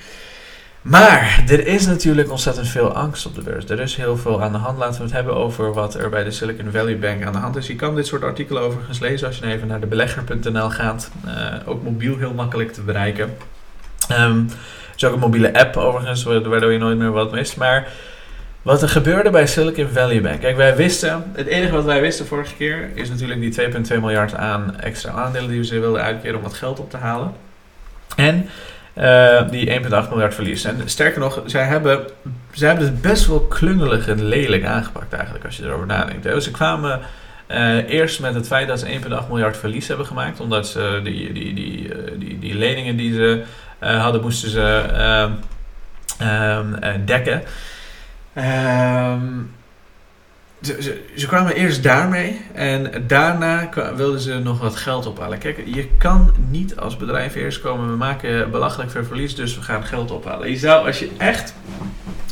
Maar 0.82 1.44
er 1.48 1.66
is 1.66 1.86
natuurlijk 1.86 2.30
ontzettend 2.30 2.68
veel 2.68 2.92
angst 2.92 3.26
op 3.26 3.34
de 3.34 3.42
beurs. 3.42 3.64
Er 3.64 3.80
is 3.80 3.96
heel 3.96 4.16
veel 4.16 4.42
aan 4.42 4.52
de 4.52 4.58
hand. 4.58 4.78
Laten 4.78 4.96
we 4.96 5.02
het 5.02 5.12
hebben 5.12 5.34
over 5.34 5.72
wat 5.72 5.94
er 5.94 6.10
bij 6.10 6.24
de 6.24 6.30
Silicon 6.30 6.70
Valley 6.70 6.98
Bank 6.98 7.24
aan 7.24 7.32
de 7.32 7.38
hand 7.38 7.56
is. 7.56 7.66
Je 7.66 7.76
kan 7.76 7.94
dit 7.94 8.06
soort 8.06 8.22
artikelen 8.22 8.62
overigens 8.62 8.98
lezen 8.98 9.26
als 9.26 9.38
je 9.38 9.46
even 9.46 9.68
naar 9.68 9.80
de 9.80 9.86
belegger.nl 9.86 10.70
gaat. 10.70 11.10
Uh, 11.26 11.54
ook 11.64 11.82
mobiel 11.82 12.16
heel 12.16 12.34
makkelijk 12.34 12.72
te 12.72 12.80
bereiken. 12.80 13.36
Um, 14.12 14.48
er 14.48 14.94
is 14.96 15.04
ook 15.04 15.12
een 15.12 15.18
mobiele 15.18 15.58
app 15.58 15.76
overigens, 15.76 16.22
waardoor 16.22 16.72
je 16.72 16.78
nooit 16.78 16.98
meer 16.98 17.12
wat 17.12 17.32
mist. 17.32 17.56
Maar 17.56 17.88
wat 18.62 18.82
er 18.82 18.88
gebeurde 18.88 19.30
bij 19.30 19.46
Silicon 19.46 19.88
Valley 19.88 20.20
Bank. 20.20 20.40
Kijk, 20.40 20.56
wij 20.56 20.76
wisten, 20.76 21.30
het 21.32 21.46
enige 21.46 21.72
wat 21.72 21.84
wij 21.84 22.00
wisten 22.00 22.26
vorige 22.26 22.54
keer 22.54 22.90
is 22.94 23.08
natuurlijk 23.08 23.40
die 23.40 23.70
2,2 23.94 24.00
miljard 24.00 24.34
aan 24.34 24.80
extra 24.80 25.10
aandelen 25.10 25.50
die 25.50 25.64
ze 25.64 25.78
wilden 25.78 26.02
uitkeren 26.02 26.36
om 26.36 26.42
wat 26.42 26.54
geld 26.54 26.78
op 26.78 26.90
te 26.90 26.96
halen. 26.96 27.32
En 28.16 28.48
uh, 28.98 29.50
die 29.50 29.80
1,8 29.80 29.88
miljard 29.88 30.34
verlies. 30.34 30.64
En 30.64 30.82
sterker 30.84 31.20
nog, 31.20 31.42
zij 31.46 31.64
hebben, 31.64 32.06
zij 32.52 32.68
hebben 32.68 32.86
het 32.86 33.00
best 33.00 33.26
wel 33.26 33.40
klungelig 33.40 34.08
en 34.08 34.24
lelijk 34.24 34.64
aangepakt 34.64 35.12
eigenlijk 35.12 35.44
als 35.44 35.56
je 35.56 35.64
erover 35.64 35.86
nadenkt. 35.86 36.42
Ze 36.42 36.50
kwamen 36.50 37.00
uh, 37.50 37.90
eerst 37.90 38.20
met 38.20 38.34
het 38.34 38.46
feit 38.46 38.68
dat 38.68 38.80
ze 38.80 38.98
1,8 39.00 39.28
miljard 39.28 39.56
verlies 39.56 39.88
hebben 39.88 40.06
gemaakt. 40.06 40.40
Omdat 40.40 40.68
ze 40.68 41.00
die, 41.04 41.32
die, 41.32 41.54
die, 41.54 41.88
uh, 41.88 42.12
die, 42.18 42.38
die 42.38 42.54
leningen 42.54 42.96
die 42.96 43.14
ze 43.14 43.42
hadden, 43.78 44.20
moesten 44.20 44.50
ze 44.50 44.84
ehm, 46.18 47.04
dekken. 47.04 47.42
Um, 48.38 49.50
ze, 50.62 51.26
kwamen 51.26 51.54
eerst 51.54 51.82
daarmee 51.82 52.40
en 52.54 53.04
daarna 53.06 53.68
wilden 53.96 54.20
ze 54.20 54.38
nog 54.38 54.60
wat 54.60 54.76
geld 54.76 55.06
ophalen. 55.06 55.38
Kijk, 55.38 55.62
je 55.64 55.88
kan 55.98 56.32
niet 56.50 56.76
als 56.76 56.96
bedrijf 56.96 57.34
eerst 57.34 57.60
komen, 57.60 57.90
we 57.90 57.96
maken 57.96 58.50
belachelijk 58.50 58.90
veel 58.90 59.04
verlies, 59.04 59.34
dus 59.34 59.54
we 59.54 59.62
gaan 59.62 59.84
geld 59.84 60.10
ophalen. 60.10 60.50
Je 60.50 60.56
zou, 60.56 60.86
als 60.86 60.98
je 60.98 61.10
echt 61.16 61.54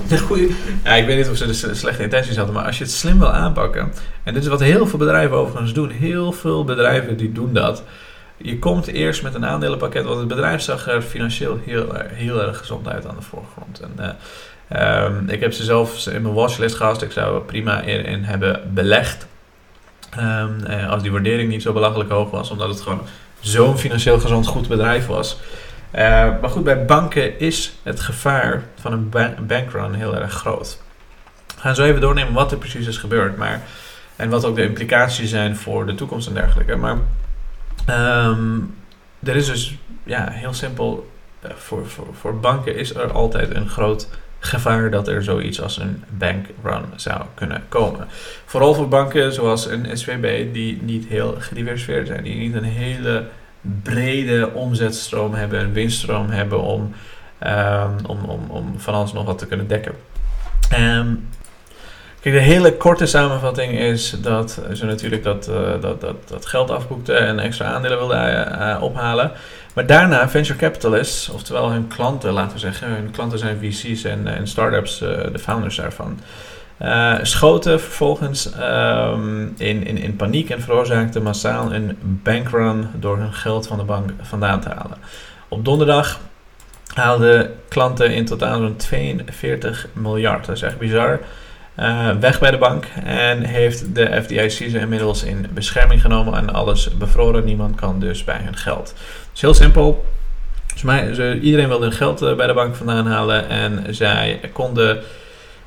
de 0.08 0.18
goede. 0.18 0.48
Ja, 0.84 0.94
ik 0.94 1.06
weet 1.06 1.16
niet 1.16 1.28
of 1.28 1.36
ze 1.36 1.46
de 1.46 1.74
slechte 1.74 2.02
intenties 2.02 2.36
hadden, 2.36 2.54
maar 2.54 2.64
als 2.64 2.78
je 2.78 2.84
het 2.84 2.92
slim 2.92 3.18
wil 3.18 3.32
aanpakken. 3.32 3.92
En 4.22 4.34
dit 4.34 4.42
is 4.42 4.48
wat 4.48 4.60
heel 4.60 4.86
veel 4.86 4.98
bedrijven 4.98 5.36
overigens 5.36 5.72
doen. 5.72 5.90
Heel 5.90 6.32
veel 6.32 6.64
bedrijven 6.64 7.16
die 7.16 7.32
doen 7.32 7.52
dat. 7.52 7.82
Je 8.36 8.58
komt 8.58 8.86
eerst 8.86 9.22
met 9.22 9.34
een 9.34 9.46
aandelenpakket, 9.46 10.04
want 10.04 10.18
het 10.18 10.28
bedrijf 10.28 10.60
zag 10.60 10.88
er 10.88 11.02
financieel 11.02 11.60
heel, 11.64 11.92
heel 12.12 12.42
erg 12.42 12.58
gezond 12.58 12.88
uit 12.88 13.06
aan 13.06 13.16
de 13.16 13.22
voorgrond. 13.22 13.80
En, 13.80 13.92
uh, 14.00 14.08
Um, 14.72 15.28
ik 15.28 15.40
heb 15.40 15.52
ze 15.52 15.64
zelf 15.64 16.06
in 16.06 16.22
mijn 16.22 16.34
watchlist 16.34 16.74
gehad. 16.74 17.02
Ik 17.02 17.12
zou 17.12 17.34
er 17.34 17.42
prima 17.42 17.80
in, 17.80 18.24
hebben 18.24 18.70
belegd. 18.74 19.26
Um, 20.18 20.66
als 20.88 21.02
die 21.02 21.12
waardering 21.12 21.48
niet 21.48 21.62
zo 21.62 21.72
belachelijk 21.72 22.10
hoog 22.10 22.30
was, 22.30 22.50
omdat 22.50 22.68
het 22.68 22.80
gewoon 22.80 23.00
zo'n 23.40 23.78
financieel 23.78 24.20
gezond 24.20 24.46
goed 24.46 24.68
bedrijf 24.68 25.06
was. 25.06 25.38
Uh, 25.94 26.00
maar 26.40 26.50
goed, 26.50 26.64
bij 26.64 26.84
banken 26.84 27.40
is 27.40 27.72
het 27.82 28.00
gevaar 28.00 28.62
van 28.80 28.92
een 28.92 29.12
bankrun 29.46 29.94
heel 29.94 30.16
erg 30.16 30.32
groot. 30.32 30.80
We 31.46 31.60
gaan 31.60 31.74
zo 31.74 31.84
even 31.84 32.00
doornemen 32.00 32.32
wat 32.32 32.52
er 32.52 32.58
precies 32.58 32.86
is 32.86 32.96
gebeurd. 32.96 33.36
Maar, 33.36 33.62
en 34.16 34.30
wat 34.30 34.44
ook 34.44 34.56
de 34.56 34.64
implicaties 34.64 35.30
zijn 35.30 35.56
voor 35.56 35.86
de 35.86 35.94
toekomst 35.94 36.28
en 36.28 36.34
dergelijke. 36.34 36.76
Maar 36.76 36.98
er 39.22 39.36
is 39.36 39.46
dus 39.46 39.76
ja, 40.04 40.28
heel 40.30 40.54
simpel. 40.54 41.10
Uh, 41.44 41.50
voor, 41.56 41.88
voor, 41.88 42.06
voor 42.20 42.40
banken 42.40 42.76
is 42.76 42.94
er 42.94 43.12
altijd 43.12 43.54
een 43.54 43.68
groot 43.68 44.08
gevaar 44.38 44.90
dat 44.90 45.08
er 45.08 45.24
zoiets 45.24 45.62
als 45.62 45.78
een 45.78 46.04
bankrun 46.18 46.84
zou 46.96 47.22
kunnen 47.34 47.62
komen. 47.68 48.06
Vooral 48.44 48.74
voor 48.74 48.88
banken 48.88 49.32
zoals 49.32 49.66
een 49.66 49.98
SVB 49.98 50.52
die 50.52 50.82
niet 50.82 51.06
heel 51.06 51.36
gediversifieerd 51.38 52.06
zijn, 52.06 52.22
die 52.22 52.36
niet 52.36 52.54
een 52.54 52.64
hele 52.64 53.24
brede 53.82 54.50
omzetstroom 54.52 55.34
hebben, 55.34 55.60
een 55.60 55.72
winststroom 55.72 56.30
hebben 56.30 56.60
om, 56.60 56.94
um, 57.46 57.96
om, 58.06 58.24
om, 58.24 58.40
om 58.48 58.74
van 58.76 58.94
alles 58.94 59.12
nog 59.12 59.24
wat 59.24 59.38
te 59.38 59.46
kunnen 59.46 59.68
dekken. 59.68 59.92
Um, 60.78 61.28
De 62.32 62.38
hele 62.38 62.76
korte 62.76 63.06
samenvatting 63.06 63.72
is 63.78 64.10
dat 64.10 64.60
ze 64.72 64.84
natuurlijk 64.84 65.22
dat, 65.22 65.48
uh, 65.48 65.80
dat, 65.80 66.00
dat, 66.00 66.16
dat 66.28 66.46
geld 66.46 66.70
afboekten 66.70 67.18
en 67.18 67.38
extra 67.38 67.66
aandelen 67.66 67.98
wilden 67.98 68.48
uh, 68.60 68.82
ophalen. 68.82 69.32
Maar 69.74 69.86
daarna 69.86 70.28
venture 70.28 70.58
capitalists, 70.58 71.28
oftewel 71.28 71.70
hun 71.70 71.88
klanten, 71.88 72.32
laten 72.32 72.52
we 72.52 72.58
zeggen, 72.58 72.88
hun 72.88 73.10
klanten 73.10 73.38
zijn 73.38 73.58
VC's 73.58 74.04
en, 74.04 74.26
en 74.26 74.46
startups, 74.46 74.98
de 74.98 75.38
founders 75.40 75.76
daarvan, 75.76 76.18
schoten 77.22 77.80
vervolgens 77.80 78.50
um, 78.60 79.54
in, 79.56 79.86
in, 79.86 79.98
in 79.98 80.16
paniek 80.16 80.50
en 80.50 80.62
veroorzaakten 80.62 81.22
massaal 81.22 81.74
een 81.74 81.98
bankrun 82.00 82.88
door 82.94 83.18
hun 83.18 83.32
geld 83.32 83.66
van 83.66 83.78
de 83.78 83.84
bank 83.84 84.10
vandaan 84.22 84.60
te 84.60 84.68
halen. 84.68 84.98
Op 85.48 85.64
donderdag 85.64 86.20
haalden 86.94 87.50
klanten 87.68 88.14
in 88.14 88.24
totaal 88.24 88.58
zo'n 88.58 88.76
42 88.76 89.88
miljard. 89.92 90.46
Dat 90.46 90.56
is 90.56 90.62
echt 90.62 90.78
bizar. 90.78 91.20
Uh, 91.78 92.10
weg 92.20 92.38
bij 92.38 92.50
de 92.50 92.58
bank 92.58 92.84
en 93.04 93.42
heeft 93.42 93.94
de 93.94 94.22
FDIC 94.22 94.50
ze 94.50 94.78
inmiddels 94.78 95.22
in 95.22 95.46
bescherming 95.54 96.00
genomen 96.00 96.34
en 96.34 96.52
alles 96.52 96.96
bevroren. 96.96 97.44
Niemand 97.44 97.74
kan 97.74 98.00
dus 98.00 98.24
bij 98.24 98.40
hun 98.42 98.56
geld. 98.56 98.88
Het 98.88 99.30
is 99.34 99.40
heel 99.40 99.54
simpel. 99.54 100.06
Volgens 100.66 100.82
mij, 100.82 101.38
iedereen 101.38 101.68
wilde 101.68 101.84
hun 101.84 101.94
geld 101.94 102.22
uh, 102.22 102.34
bij 102.34 102.46
de 102.46 102.54
bank 102.54 102.74
vandaan 102.74 103.06
halen 103.06 103.48
en 103.48 103.94
zij 103.94 104.40
konden 104.52 105.02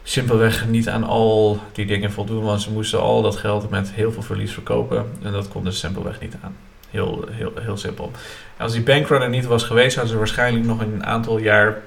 simpelweg 0.03 0.67
niet 0.67 0.89
aan 0.89 1.03
al 1.03 1.59
die 1.73 1.85
dingen 1.85 2.11
voldoen, 2.11 2.43
want 2.43 2.61
ze 2.61 2.71
moesten 2.71 2.99
al 2.99 3.21
dat 3.21 3.35
geld 3.35 3.69
met 3.69 3.91
heel 3.91 4.11
veel 4.11 4.21
verlies 4.21 4.53
verkopen 4.53 5.05
en 5.23 5.31
dat 5.31 5.47
konden 5.47 5.73
ze 5.73 5.79
simpelweg 5.79 6.19
niet 6.19 6.35
aan. 6.41 6.55
Heel, 6.89 7.25
heel, 7.31 7.51
heel 7.59 7.77
simpel. 7.77 8.11
Als 8.57 8.71
die 8.71 8.81
bankrun 8.81 9.21
er 9.21 9.29
niet 9.29 9.45
was 9.45 9.63
geweest, 9.63 9.95
hadden 9.95 10.13
ze 10.13 10.17
waarschijnlijk 10.17 10.65
nog 10.65 10.81
een 10.81 11.05
aantal 11.05 11.37
jaar 11.37 11.81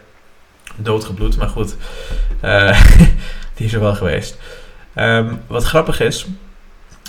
doodgebloed. 0.77 1.37
Maar 1.37 1.49
goed, 1.49 1.77
uh, 2.45 2.81
die 3.55 3.67
is 3.67 3.73
er 3.73 3.81
wel 3.81 3.95
geweest. 3.95 4.39
Um, 4.97 5.41
wat 5.47 5.65
grappig 5.65 6.01
is, 6.01 6.27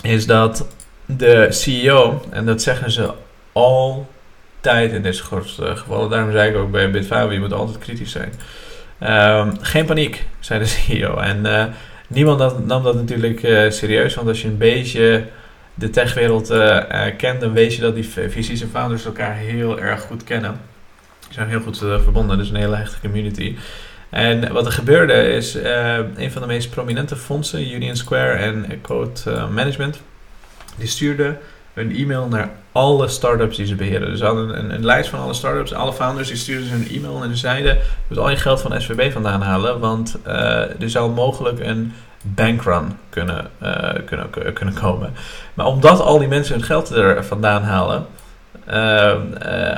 is 0.01 0.25
dat 0.25 0.67
de 1.05 1.47
CEO, 1.49 2.23
en 2.29 2.45
dat 2.45 2.61
zeggen 2.61 2.91
ze 2.91 3.11
altijd 3.51 4.91
in 4.91 5.01
dit 5.01 5.15
soort 5.15 5.57
uh, 5.61 5.77
gevallen, 5.77 6.09
daarom 6.09 6.31
zei 6.31 6.49
ik 6.49 6.55
ook 6.55 6.71
bij 6.71 6.91
Bitfavo, 6.91 7.31
je 7.31 7.39
moet 7.39 7.53
altijd 7.53 7.77
kritisch 7.77 8.11
zijn. 8.11 8.33
Um, 9.39 9.57
geen 9.61 9.85
paniek, 9.85 10.25
zei 10.39 10.59
de 10.59 10.65
CEO. 10.75 11.17
En 11.17 11.45
uh, 11.45 11.65
niemand 12.07 12.67
nam 12.67 12.83
dat 12.83 12.95
natuurlijk 12.95 13.39
serieus, 13.73 14.15
want 14.15 14.27
als 14.27 14.41
je 14.41 14.47
een 14.47 14.57
beetje 14.57 15.25
de 15.73 15.89
techwereld 15.89 16.47
kent, 17.17 17.41
dan 17.41 17.53
weet 17.53 17.75
je 17.75 17.81
dat 17.81 17.95
die 17.95 18.09
visies 18.29 18.61
en 18.61 18.69
founders 18.69 19.05
elkaar 19.05 19.35
heel 19.35 19.79
erg 19.79 20.01
goed 20.01 20.23
kennen. 20.23 20.59
Die 21.19 21.33
zijn 21.33 21.49
heel 21.49 21.61
goed 21.61 21.77
verbonden, 21.77 22.37
dus 22.37 22.49
een 22.49 22.55
hele 22.55 22.75
hechte 22.75 22.99
community. 23.01 23.55
En 24.13 24.51
wat 24.51 24.65
er 24.65 24.71
gebeurde 24.71 25.13
is, 25.13 25.55
uh, 25.55 25.97
een 26.15 26.31
van 26.31 26.41
de 26.41 26.47
meest 26.47 26.69
prominente 26.69 27.15
fondsen, 27.15 27.73
Union 27.73 27.95
Square 27.95 28.31
en 28.31 28.81
Code 28.81 29.11
uh, 29.27 29.49
Management, 29.49 30.01
die 30.77 30.87
stuurde 30.87 31.37
een 31.73 31.95
e-mail 31.95 32.27
naar 32.27 32.49
alle 32.71 33.07
startups 33.07 33.57
die 33.57 33.65
ze 33.65 33.75
beheren. 33.75 34.09
Dus 34.09 34.19
ze 34.19 34.25
hadden 34.25 34.59
een, 34.59 34.73
een, 34.73 34.85
lijst 34.85 35.09
van 35.09 35.19
alle 35.19 35.33
startups, 35.33 35.73
alle 35.73 35.93
founders, 35.93 36.27
die 36.27 36.37
stuurden 36.37 36.67
ze 36.67 36.73
een 36.73 36.89
e-mail 36.89 37.23
en 37.23 37.29
ze 37.29 37.35
zeiden, 37.35 37.77
moet 38.07 38.17
al 38.17 38.29
je 38.29 38.35
geld 38.35 38.61
van 38.61 38.81
SVB 38.81 39.11
vandaan 39.11 39.41
halen, 39.41 39.79
want 39.79 40.17
uh, 40.27 40.33
er 40.81 40.89
zou 40.89 41.11
mogelijk 41.11 41.59
een 41.59 41.93
bankrun 42.21 42.97
kunnen, 43.09 43.49
kunnen, 44.05 44.53
kunnen 44.53 44.73
komen. 44.73 45.13
Maar 45.53 45.65
omdat 45.65 45.99
al 45.99 46.19
die 46.19 46.27
mensen 46.27 46.55
hun 46.55 46.63
geld 46.63 46.89
er 46.89 47.25
vandaan 47.25 47.63
halen, 47.63 48.05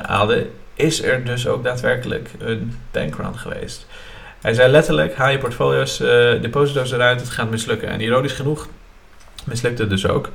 haalden, 0.08 0.50
is 0.74 1.04
er 1.04 1.25
dus 1.25 1.48
ook 1.48 1.63
daadwerkelijk 1.63 2.30
een 2.39 2.77
bankrun 2.92 3.38
geweest. 3.38 3.88
Hij 4.45 4.53
zei 4.53 4.71
letterlijk, 4.71 5.15
haal 5.15 5.29
je 5.29 5.37
portfolio's, 5.37 6.01
uh, 6.01 6.07
deposito's 6.41 6.91
eruit, 6.91 7.19
het 7.19 7.29
gaat 7.29 7.49
mislukken. 7.49 7.87
En 7.87 8.01
ironisch 8.01 8.31
genoeg 8.31 8.67
mislukte 9.45 9.81
het 9.81 9.89
dus 9.91 10.07
ook. 10.07 10.29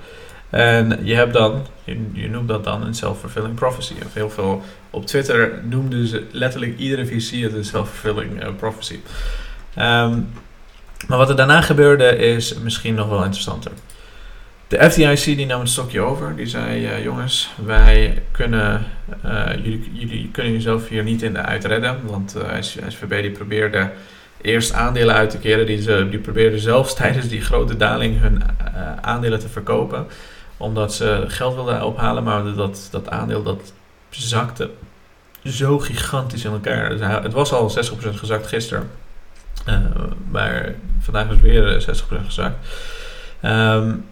En 0.50 1.00
je 1.02 1.14
hebt 1.14 1.32
dan, 1.32 1.66
je, 2.12 2.28
noemt 2.28 2.48
dat 2.48 2.64
dan 2.64 2.82
een 2.82 2.94
self-fulfilling 2.94 3.54
prophecy. 3.54 3.94
Of 4.06 4.14
heel 4.14 4.30
veel 4.30 4.62
op 4.90 5.06
Twitter 5.06 5.60
noemden 5.64 6.06
ze 6.06 6.26
letterlijk 6.30 6.78
iedere 6.78 7.06
VC 7.06 7.42
het 7.42 7.54
een 7.54 7.64
self-fulfilling 7.64 8.42
uh, 8.42 8.48
prophecy. 8.56 9.00
Um, 9.78 10.32
maar 11.08 11.18
wat 11.18 11.28
er 11.28 11.36
daarna 11.36 11.60
gebeurde 11.60 12.16
is 12.16 12.54
misschien 12.54 12.94
nog 12.94 13.08
wel 13.08 13.24
interessanter. 13.24 13.72
De 14.70 14.90
FDIC 14.90 15.24
die 15.24 15.46
nam 15.46 15.60
het 15.60 15.68
stokje 15.68 16.00
over. 16.00 16.36
Die 16.36 16.46
zei: 16.46 17.02
Jongens, 17.02 17.50
wij 17.64 18.22
kunnen, 18.30 18.86
uh, 19.24 19.46
jullie, 19.54 19.90
jullie, 19.92 20.28
kunnen 20.32 20.52
jezelf 20.52 20.88
hier 20.88 21.02
niet 21.02 21.22
in 21.22 21.32
de 21.32 21.38
uitredden. 21.38 22.06
Want 22.06 22.36
uh, 22.36 22.60
SVB 22.88 23.22
die 23.22 23.30
probeerde 23.30 23.90
eerst 24.40 24.72
aandelen 24.72 25.14
uit 25.14 25.30
te 25.30 25.38
keren. 25.38 25.66
Die, 25.66 25.82
ze, 25.82 26.06
die 26.10 26.18
probeerde 26.18 26.58
zelfs 26.58 26.94
tijdens 27.00 27.28
die 27.28 27.40
grote 27.40 27.76
daling 27.76 28.20
hun 28.20 28.42
aandelen 29.00 29.38
te 29.38 29.48
verkopen. 29.48 30.06
Omdat 30.56 30.94
ze 30.94 31.24
geld 31.26 31.54
wilden 31.54 31.84
ophalen. 31.84 32.24
Maar 32.24 32.54
dat, 32.54 32.88
dat 32.90 33.10
aandeel 33.10 33.42
dat 33.42 33.72
zakte 34.10 34.70
zo 35.44 35.78
gigantisch 35.78 36.44
in 36.44 36.52
elkaar. 36.52 36.88
Dus 36.88 37.00
het 37.00 37.32
was 37.32 37.52
al 37.52 37.70
60% 37.70 37.74
gezakt 38.14 38.46
gisteren. 38.46 38.90
maar 40.30 40.74
vandaag 41.00 41.24
is 41.24 41.30
het 41.30 41.40
weer 41.40 41.84
60% 42.22 42.24
gezakt. 42.26 42.56
Um, 43.44 44.04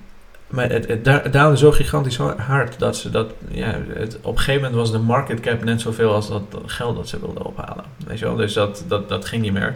maar 0.48 0.70
het, 0.70 0.88
het 0.88 1.32
daalde 1.32 1.56
zo 1.56 1.70
gigantisch 1.70 2.16
hard 2.36 2.78
dat 2.78 2.96
ze 2.96 3.10
dat. 3.10 3.32
Ja, 3.50 3.80
het, 3.88 4.18
op 4.22 4.32
een 4.32 4.38
gegeven 4.38 4.62
moment 4.62 4.80
was 4.80 4.92
de 4.92 4.98
market 4.98 5.40
cap 5.40 5.64
net 5.64 5.80
zoveel 5.80 6.14
als 6.14 6.28
dat, 6.28 6.42
geld 6.66 6.96
dat 6.96 7.08
ze 7.08 7.20
wilden 7.20 7.44
ophalen. 7.44 7.84
Weet 8.06 8.18
je 8.18 8.24
wel? 8.24 8.36
Dus 8.36 8.52
dat, 8.52 8.84
dat, 8.86 9.08
dat 9.08 9.24
ging 9.24 9.42
niet 9.42 9.52
meer. 9.52 9.74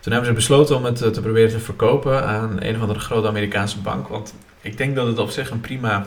Toen 0.00 0.12
hebben 0.12 0.30
ze 0.30 0.36
besloten 0.36 0.76
om 0.76 0.84
het 0.84 1.02
eh, 1.02 1.08
te 1.08 1.20
proberen 1.20 1.50
te 1.50 1.58
verkopen 1.58 2.26
aan 2.26 2.56
een 2.62 2.74
of 2.74 2.80
andere 2.80 3.00
grote 3.00 3.28
Amerikaanse 3.28 3.78
bank. 3.78 4.08
Want 4.08 4.34
ik 4.60 4.76
denk 4.76 4.94
dat 4.94 5.06
het 5.06 5.18
op 5.18 5.30
zich 5.30 5.50
een 5.50 5.60
prima 5.60 6.06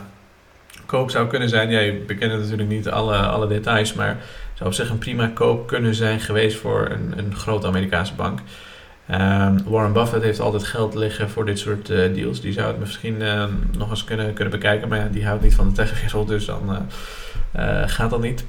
koop 0.86 1.10
zou 1.10 1.26
kunnen 1.26 1.48
zijn. 1.48 1.70
Ja, 1.70 1.80
je 1.80 1.92
bekent 1.92 2.32
natuurlijk 2.32 2.68
niet 2.68 2.88
alle, 2.88 3.16
alle 3.16 3.46
details, 3.46 3.94
maar 3.94 4.08
het 4.08 4.18
zou 4.54 4.68
op 4.68 4.74
zich 4.74 4.90
een 4.90 4.98
prima 4.98 5.30
koop 5.34 5.66
kunnen 5.66 5.94
zijn 5.94 6.20
geweest 6.20 6.58
voor 6.58 6.88
een, 6.90 7.14
een 7.16 7.36
grote 7.36 7.66
Amerikaanse 7.66 8.14
bank. 8.14 8.40
Um, 9.10 9.62
Warren 9.64 9.92
Buffett 9.92 10.22
heeft 10.22 10.40
altijd 10.40 10.64
geld 10.64 10.94
liggen 10.94 11.30
voor 11.30 11.44
dit 11.46 11.58
soort 11.58 11.90
uh, 11.90 12.14
deals. 12.14 12.40
Die 12.40 12.52
zou 12.52 12.66
het 12.66 12.78
misschien 12.78 13.20
uh, 13.20 13.44
nog 13.78 13.90
eens 13.90 14.04
kunnen, 14.04 14.32
kunnen 14.32 14.52
bekijken. 14.52 14.88
Maar 14.88 15.10
die 15.10 15.26
houdt 15.26 15.42
niet 15.42 15.54
van 15.54 15.68
de 15.68 15.72
techwereld, 15.74 16.28
dus 16.28 16.44
dan 16.44 16.86
uh, 17.56 17.82
gaat 17.86 18.10
dat 18.10 18.20
niet. 18.20 18.44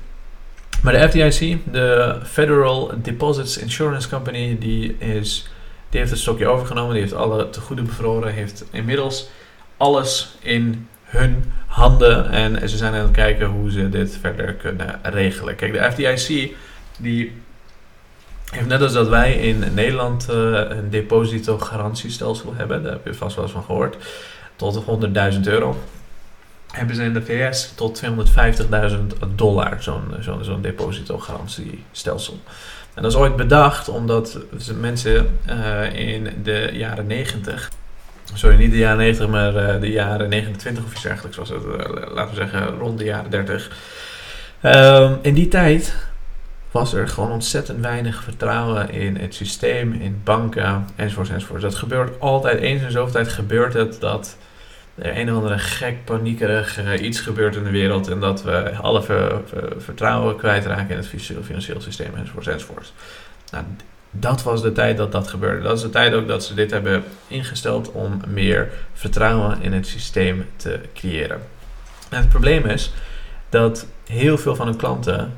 Maar 0.83 0.93
de 0.93 1.09
FDIC, 1.09 1.57
de 1.71 2.19
Federal 2.23 2.91
Deposits 3.01 3.57
Insurance 3.57 4.09
Company, 4.09 4.57
die, 4.59 4.97
is, 4.97 5.49
die 5.89 5.99
heeft 5.99 6.11
het 6.11 6.19
stokje 6.19 6.47
overgenomen. 6.47 6.93
Die 6.93 7.01
heeft 7.01 7.13
alle 7.13 7.49
tegoeden 7.49 7.85
bevroren. 7.85 8.33
Heeft 8.33 8.65
inmiddels 8.71 9.29
alles 9.77 10.35
in 10.39 10.87
hun 11.03 11.51
handen. 11.65 12.29
En 12.29 12.69
ze 12.69 12.77
zijn 12.77 12.93
aan 12.93 12.99
het 12.99 13.11
kijken 13.11 13.47
hoe 13.47 13.71
ze 13.71 13.89
dit 13.89 14.17
verder 14.21 14.53
kunnen 14.53 14.99
regelen. 15.03 15.55
Kijk, 15.55 15.73
de 15.73 15.91
FDIC 15.91 16.55
die 16.97 17.41
net 18.67 18.81
als 18.81 18.93
dat 18.93 19.07
wij 19.07 19.33
in 19.33 19.63
Nederland 19.73 20.27
uh, 20.29 20.35
een 20.69 20.89
depositogarantiestelsel 20.89 22.53
hebben, 22.55 22.83
daar 22.83 22.91
heb 22.91 23.05
je 23.05 23.13
vast 23.13 23.35
wel 23.35 23.43
eens 23.43 23.53
van 23.53 23.63
gehoord, 23.63 23.97
tot 24.55 24.83
100.000 25.33 25.39
euro. 25.43 25.77
Hebben 26.71 26.95
ze 26.95 27.03
in 27.03 27.13
de 27.13 27.21
VS 27.21 27.73
tot 27.75 28.01
250.000 28.91 28.97
dollar 29.35 29.77
zo'n 29.79 30.13
zo'n 30.19 30.43
zo'n 30.43 30.61
depositogarantiestelsel. 30.61 32.39
En 32.93 33.01
dat 33.01 33.11
is 33.11 33.17
ooit 33.17 33.35
bedacht 33.35 33.89
omdat 33.89 34.37
mensen 34.79 35.39
uh, 35.49 35.93
in 35.93 36.29
de 36.43 36.69
jaren 36.73 37.07
90, 37.07 37.71
sorry 38.33 38.57
niet 38.57 38.71
de 38.71 38.77
jaren 38.77 38.97
90, 38.97 39.27
maar 39.27 39.55
uh, 39.55 39.81
de 39.81 39.91
jaren 39.91 40.29
29 40.29 40.83
of 40.83 40.91
iets 40.91 41.01
dergelijks 41.01 41.37
was 41.37 41.49
het, 41.49 41.63
laten 42.13 42.29
we 42.29 42.35
zeggen 42.35 42.67
rond 42.67 42.97
de 42.97 43.03
jaren 43.03 43.31
30. 43.31 43.71
Ehm, 44.61 45.13
in 45.21 45.33
die 45.33 45.47
tijd 45.47 45.95
was 46.71 46.93
er 46.93 47.07
gewoon 47.07 47.31
ontzettend 47.31 47.79
weinig 47.81 48.23
vertrouwen 48.23 48.89
in 48.89 49.15
het 49.15 49.35
systeem, 49.35 49.93
in 49.93 50.21
banken 50.23 50.87
enzovoort 50.95 51.29
enzovoort. 51.29 51.61
Dat 51.61 51.75
gebeurt 51.75 52.19
altijd, 52.19 52.59
eens 52.59 52.81
in 52.81 52.91
zoveel 52.91 53.13
tijd 53.13 53.27
gebeurt 53.27 53.73
het 53.73 53.99
dat 53.99 54.37
er 54.95 55.17
een 55.17 55.31
of 55.31 55.37
andere 55.37 55.57
gek, 55.57 56.05
paniekerig 56.05 56.79
uh, 56.79 57.01
iets 57.01 57.19
gebeurt 57.19 57.55
in 57.55 57.63
de 57.63 57.69
wereld 57.69 58.07
en 58.07 58.19
dat 58.19 58.43
we 58.43 58.75
alle 58.81 59.03
vertrouwen 59.77 60.35
kwijtraken 60.35 60.89
in 60.89 60.97
het 60.97 61.07
financieel 61.45 61.81
systeem 61.81 62.15
enzovoort 62.15 62.47
enzovoort. 62.47 62.93
Nou, 63.51 63.63
dat 64.11 64.43
was 64.43 64.61
de 64.61 64.71
tijd 64.71 64.97
dat 64.97 65.11
dat 65.11 65.27
gebeurde. 65.27 65.61
Dat 65.61 65.77
is 65.77 65.83
de 65.83 65.89
tijd 65.89 66.13
ook 66.13 66.27
dat 66.27 66.43
ze 66.43 66.53
dit 66.53 66.71
hebben 66.71 67.03
ingesteld 67.27 67.91
om 67.91 68.21
meer 68.27 68.71
vertrouwen 68.93 69.61
in 69.61 69.73
het 69.73 69.87
systeem 69.87 70.45
te 70.55 70.79
creëren. 70.93 71.41
En 72.09 72.17
het 72.17 72.29
probleem 72.29 72.65
is 72.65 72.93
dat 73.49 73.85
heel 74.05 74.37
veel 74.37 74.55
van 74.55 74.67
hun 74.67 74.75
klanten 74.75 75.33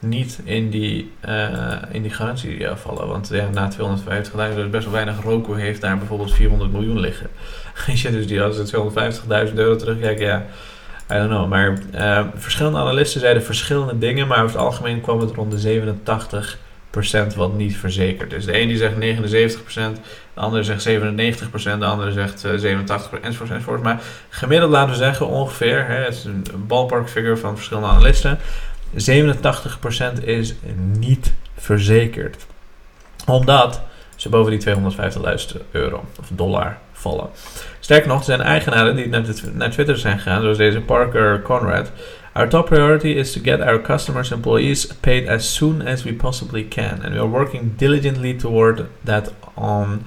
niet 0.00 0.40
in 0.44 0.70
die, 0.70 1.12
uh, 1.28 1.72
in 1.90 2.02
die 2.02 2.10
garantie 2.10 2.66
vallen. 2.74 3.06
Want 3.06 3.28
ja, 3.32 3.48
na 3.52 3.70
250.000 3.72 4.58
is 4.58 4.70
best 4.70 4.84
wel 4.84 4.92
weinig. 4.92 5.22
Roku 5.22 5.60
heeft 5.60 5.80
daar 5.80 5.98
bijvoorbeeld 5.98 6.34
400 6.34 6.72
miljoen 6.72 7.00
liggen. 7.00 7.30
dus 8.12 8.26
die 8.26 8.42
als 8.42 8.56
ze 8.56 9.48
250.000 9.48 9.54
euro 9.54 9.76
terugkijken, 9.76 10.26
ja, 10.26 10.46
I 11.10 11.14
don't 11.14 11.28
know. 11.28 11.48
Maar 11.48 11.78
uh, 11.94 12.26
verschillende 12.34 12.78
analisten 12.78 13.20
zeiden 13.20 13.42
verschillende 13.42 13.98
dingen, 13.98 14.26
maar 14.26 14.42
over 14.42 14.56
het 14.56 14.66
algemeen 14.66 15.00
kwam 15.00 15.20
het 15.20 15.34
rond 15.34 15.62
de 15.62 15.82
87% 16.92 17.36
wat 17.36 17.54
niet 17.54 17.76
verzekerd 17.76 18.32
is. 18.32 18.44
De 18.44 18.60
een 18.60 18.68
die 18.68 18.76
zegt 18.76 18.94
79%, 18.94 19.56
de 20.34 20.40
andere 20.40 20.62
zegt 20.62 20.88
97%, 20.88 21.78
de 21.78 21.84
andere 21.84 22.12
zegt 22.12 22.46
87% 22.46 22.50
enzovoort, 22.50 23.22
enzovoort. 23.22 23.82
Maar 23.82 24.00
gemiddeld 24.28 24.70
laten 24.70 24.90
we 24.90 24.96
zeggen 24.96 25.26
ongeveer, 25.26 25.86
hè, 25.86 25.94
het 25.94 26.14
is 26.14 26.24
een 26.24 26.44
ballpark 26.66 27.08
figure 27.08 27.36
van 27.36 27.56
verschillende 27.56 27.88
analisten, 27.88 28.38
87% 28.94 30.24
is 30.24 30.54
niet 30.98 31.32
verzekerd. 31.56 32.46
Omdat 33.26 33.80
ze 34.16 34.28
boven 34.28 34.50
die 34.50 34.76
250.000 34.76 35.70
euro 35.70 36.04
of 36.18 36.26
dollar 36.28 36.78
vallen. 36.92 37.28
Sterker 37.80 38.08
nog, 38.08 38.24
zijn 38.24 38.40
eigenaren 38.40 38.96
die 38.96 39.08
naar, 39.52 39.70
Twitter 39.70 39.98
zijn 39.98 40.18
gegaan, 40.18 40.42
zoals 40.42 40.58
deze 40.58 40.80
Parker 40.80 41.42
Conrad. 41.42 41.90
Our 42.32 42.48
top 42.48 42.66
priority 42.66 43.08
is 43.08 43.32
to 43.32 43.40
get 43.42 43.60
our 43.60 43.80
customers' 43.80 44.30
employees 44.30 44.86
paid 44.86 45.28
as 45.28 45.54
soon 45.54 45.86
as 45.86 46.02
we 46.02 46.12
possibly 46.12 46.68
can, 46.68 47.02
and 47.02 47.12
we 47.12 47.18
are 47.18 47.28
working 47.28 47.76
diligently 47.76 48.34
toward 48.34 48.84
that 49.04 49.32
on 49.54 50.06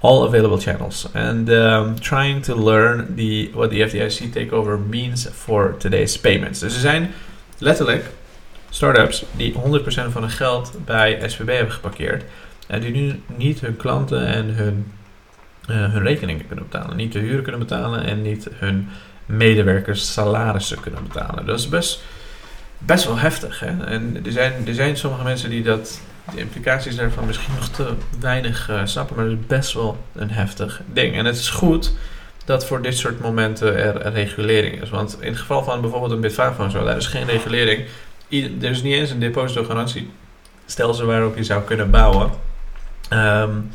all 0.00 0.24
available 0.24 0.58
channels 0.58 1.08
and 1.14 1.48
um, 1.48 1.98
trying 1.98 2.42
to 2.42 2.54
learn 2.54 3.16
the, 3.16 3.50
what 3.54 3.70
the 3.70 3.80
FDIC 3.80 4.32
takeover 4.32 4.78
means 4.78 5.26
for 5.32 5.74
today's 5.78 6.20
payments. 6.20 6.60
Dus 6.60 6.74
er 6.74 6.80
zijn 6.80 7.10
letterlijk 7.58 8.04
startups 8.74 9.24
die 9.36 9.52
100% 9.52 9.56
van 9.86 10.22
hun 10.22 10.30
geld 10.30 10.72
bij 10.84 11.28
SVB 11.28 11.48
hebben 11.48 11.72
geparkeerd 11.72 12.24
en 12.66 12.80
die 12.80 12.90
nu 12.90 13.22
niet 13.36 13.60
hun 13.60 13.76
klanten 13.76 14.26
en 14.26 14.46
hun, 14.46 14.92
uh, 15.70 15.92
hun 15.92 16.02
rekeningen 16.02 16.46
kunnen 16.46 16.66
betalen, 16.70 16.96
niet 16.96 17.12
de 17.12 17.18
huur 17.18 17.42
kunnen 17.42 17.60
betalen 17.60 18.04
en 18.04 18.22
niet 18.22 18.48
hun 18.52 18.88
medewerkers 19.26 20.12
salarissen 20.12 20.80
kunnen 20.80 21.02
betalen. 21.02 21.46
Dat 21.46 21.58
is 21.58 21.68
best, 21.68 22.02
best 22.78 23.04
wel 23.04 23.18
heftig. 23.18 23.60
Hè? 23.60 23.84
En 23.84 24.16
er 24.24 24.32
zijn, 24.32 24.52
er 24.66 24.74
zijn 24.74 24.96
sommige 24.96 25.24
mensen 25.24 25.50
die 25.50 25.62
dat, 25.62 26.00
de 26.32 26.40
implicaties 26.40 26.96
daarvan 26.96 27.26
misschien 27.26 27.54
nog 27.54 27.68
te 27.68 27.92
weinig 28.20 28.70
uh, 28.70 28.80
snappen, 28.84 29.16
maar 29.16 29.24
het 29.24 29.38
is 29.40 29.46
best 29.46 29.72
wel 29.72 29.96
een 30.12 30.30
heftig 30.30 30.80
ding. 30.92 31.16
En 31.16 31.24
het 31.24 31.36
is 31.36 31.48
goed 31.48 31.92
dat 32.44 32.66
voor 32.66 32.82
dit 32.82 32.96
soort 32.96 33.20
momenten 33.20 33.76
er 33.76 34.12
regulering 34.12 34.82
is. 34.82 34.90
Want 34.90 35.16
in 35.20 35.28
het 35.28 35.40
geval 35.40 35.64
van 35.64 35.80
bijvoorbeeld 35.80 36.12
een 36.12 36.20
Bitfavo 36.20 36.68
zo, 36.68 36.84
daar 36.84 36.96
is 36.96 37.06
geen 37.06 37.26
regulering. 37.26 37.84
Er 38.42 38.70
is 38.70 38.82
niet 38.82 38.94
eens 38.94 39.10
een 39.10 39.18
depositogarantiestelsel 39.18 41.06
waarop 41.06 41.36
je 41.36 41.44
zou 41.44 41.62
kunnen 41.62 41.90
bouwen. 41.90 42.30
Um, 43.12 43.70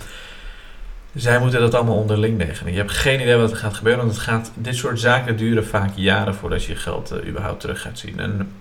zij 1.15 1.39
moeten 1.39 1.59
dat 1.59 1.73
allemaal 1.73 1.95
onderling 1.95 2.43
regelen. 2.43 2.71
Je 2.71 2.79
hebt 2.79 2.91
geen 2.91 3.21
idee 3.21 3.35
wat 3.35 3.51
er 3.51 3.57
gaat 3.57 3.73
gebeuren, 3.73 4.03
want 4.03 4.15
het 4.15 4.23
gaat, 4.23 4.51
dit 4.55 4.75
soort 4.75 4.99
zaken 4.99 5.37
duren 5.37 5.65
vaak 5.65 5.91
jaren 5.95 6.35
voordat 6.35 6.63
je 6.63 6.75
geld 6.75 7.13
uh, 7.13 7.27
überhaupt 7.27 7.59
terug 7.59 7.81
gaat 7.81 7.99
zien. 7.99 8.19
En 8.19 8.51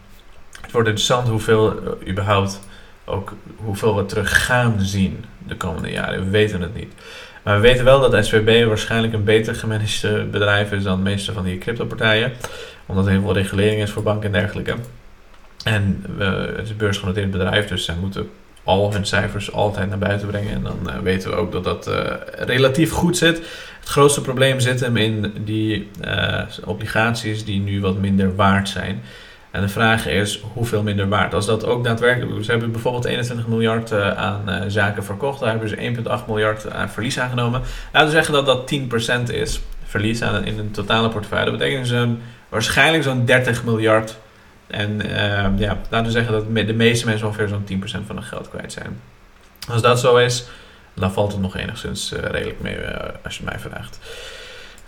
het 0.61 0.73
wordt 0.73 0.89
interessant 0.89 1.29
hoeveel 1.29 1.73
uh, 1.73 2.09
überhaupt 2.09 2.61
ook 3.05 3.33
hoeveel 3.57 3.97
we 3.97 4.07
terug 4.07 4.47
gaan 4.47 4.75
zien 4.81 5.25
de 5.47 5.57
komende 5.57 5.91
jaren. 5.91 6.25
We 6.25 6.31
weten 6.31 6.61
het 6.61 6.75
niet. 6.75 6.93
Maar 7.43 7.55
we 7.55 7.61
weten 7.61 7.85
wel 7.85 8.11
dat 8.11 8.27
SVB 8.27 8.67
waarschijnlijk 8.67 9.13
een 9.13 9.25
beter 9.25 9.55
gemanaged 9.55 10.31
bedrijf 10.31 10.73
is 10.73 10.83
dan 10.83 10.97
de 10.97 11.11
meeste 11.11 11.33
van 11.33 11.45
die 11.45 11.59
cryptopartijen. 11.59 12.33
Omdat 12.87 13.07
er 13.07 13.11
heel 13.11 13.21
veel 13.21 13.33
regulering 13.33 13.83
is 13.83 13.91
voor 13.91 14.03
banken 14.03 14.35
en 14.35 14.41
dergelijke. 14.41 14.75
En 15.69 16.05
uh, 16.19 16.41
het 16.41 16.65
is 16.65 16.71
een 16.71 16.77
beursgenoteerd 16.77 17.31
bedrijf, 17.31 17.69
dus 17.69 17.85
zij 17.85 17.95
moeten 18.01 18.31
al 18.65 18.93
hun 18.93 19.07
cijfers 19.07 19.53
altijd 19.53 19.89
naar 19.89 19.99
buiten 19.99 20.29
brengen. 20.29 20.53
En 20.53 20.63
dan 20.63 20.79
uh, 20.87 20.99
weten 21.03 21.31
we 21.31 21.37
ook 21.37 21.53
dat 21.53 21.65
dat 21.65 21.89
uh, 21.89 21.95
relatief 22.37 22.91
goed 22.91 23.17
zit. 23.17 23.37
Het 23.81 23.89
grootste 23.89 24.21
probleem 24.21 24.61
zit 24.61 24.81
hem 24.81 24.97
in 24.97 25.33
die 25.45 25.89
obligaties 26.65 27.45
die 27.45 27.61
nu 27.61 27.81
wat 27.81 27.99
minder 27.99 28.37
waard 28.37 28.69
zijn. 28.69 29.03
En 29.51 29.61
de 29.61 29.69
vraag 29.69 30.07
is 30.07 30.43
hoeveel 30.53 30.83
minder 30.83 31.09
waard. 31.09 31.35
Als 31.35 31.47
dat 31.47 31.65
ook 31.65 31.85
daadwerkelijk. 31.85 32.45
Ze 32.45 32.51
hebben 32.51 32.73
bijvoorbeeld 32.73 33.05
21 33.05 33.47
miljard 33.47 33.93
aan 34.17 34.71
zaken 34.71 35.05
verkocht. 35.05 35.41
Daar 35.41 35.51
hebben 35.51 35.69
ze 35.69 35.95
1,8 36.21 36.27
miljard 36.27 36.71
aan 36.71 36.91
verlies 36.91 37.19
aangenomen. 37.19 37.63
Laten 37.93 38.09
we 38.09 38.15
zeggen 38.15 38.35
dat 38.35 38.47
dat 38.47 38.73
10% 39.29 39.35
is. 39.35 39.61
Verlies 39.85 40.23
aan, 40.23 40.45
in 40.45 40.59
een 40.59 40.71
totale 40.71 41.09
portefeuille. 41.09 41.51
Dat 41.51 41.59
betekent 41.59 41.87
zo'n, 41.87 42.21
waarschijnlijk 42.49 43.03
zo'n 43.03 43.25
30 43.25 43.65
miljard 43.65 44.17
en 44.69 45.07
uh, 45.07 45.59
ja, 45.59 45.79
laten 45.91 46.05
we 46.05 46.11
zeggen 46.11 46.33
dat 46.33 46.67
de 46.67 46.73
meeste 46.73 47.07
mensen 47.07 47.27
ongeveer 47.27 47.49
zo'n 47.49 47.67
10% 48.03 48.07
van 48.07 48.17
hun 48.17 48.23
geld 48.23 48.49
kwijt 48.49 48.73
zijn. 48.73 49.01
Als 49.69 49.83
dat 49.83 50.01
zo 50.01 50.17
is, 50.17 50.49
dan 50.95 51.13
valt 51.13 51.33
het 51.33 51.41
nog 51.41 51.57
enigszins 51.57 52.13
uh, 52.13 52.19
redelijk 52.19 52.61
mee 52.61 52.79
uh, 52.79 52.93
als 53.25 53.39
je 53.39 53.45
mij 53.45 53.59
vraagt. 53.59 53.99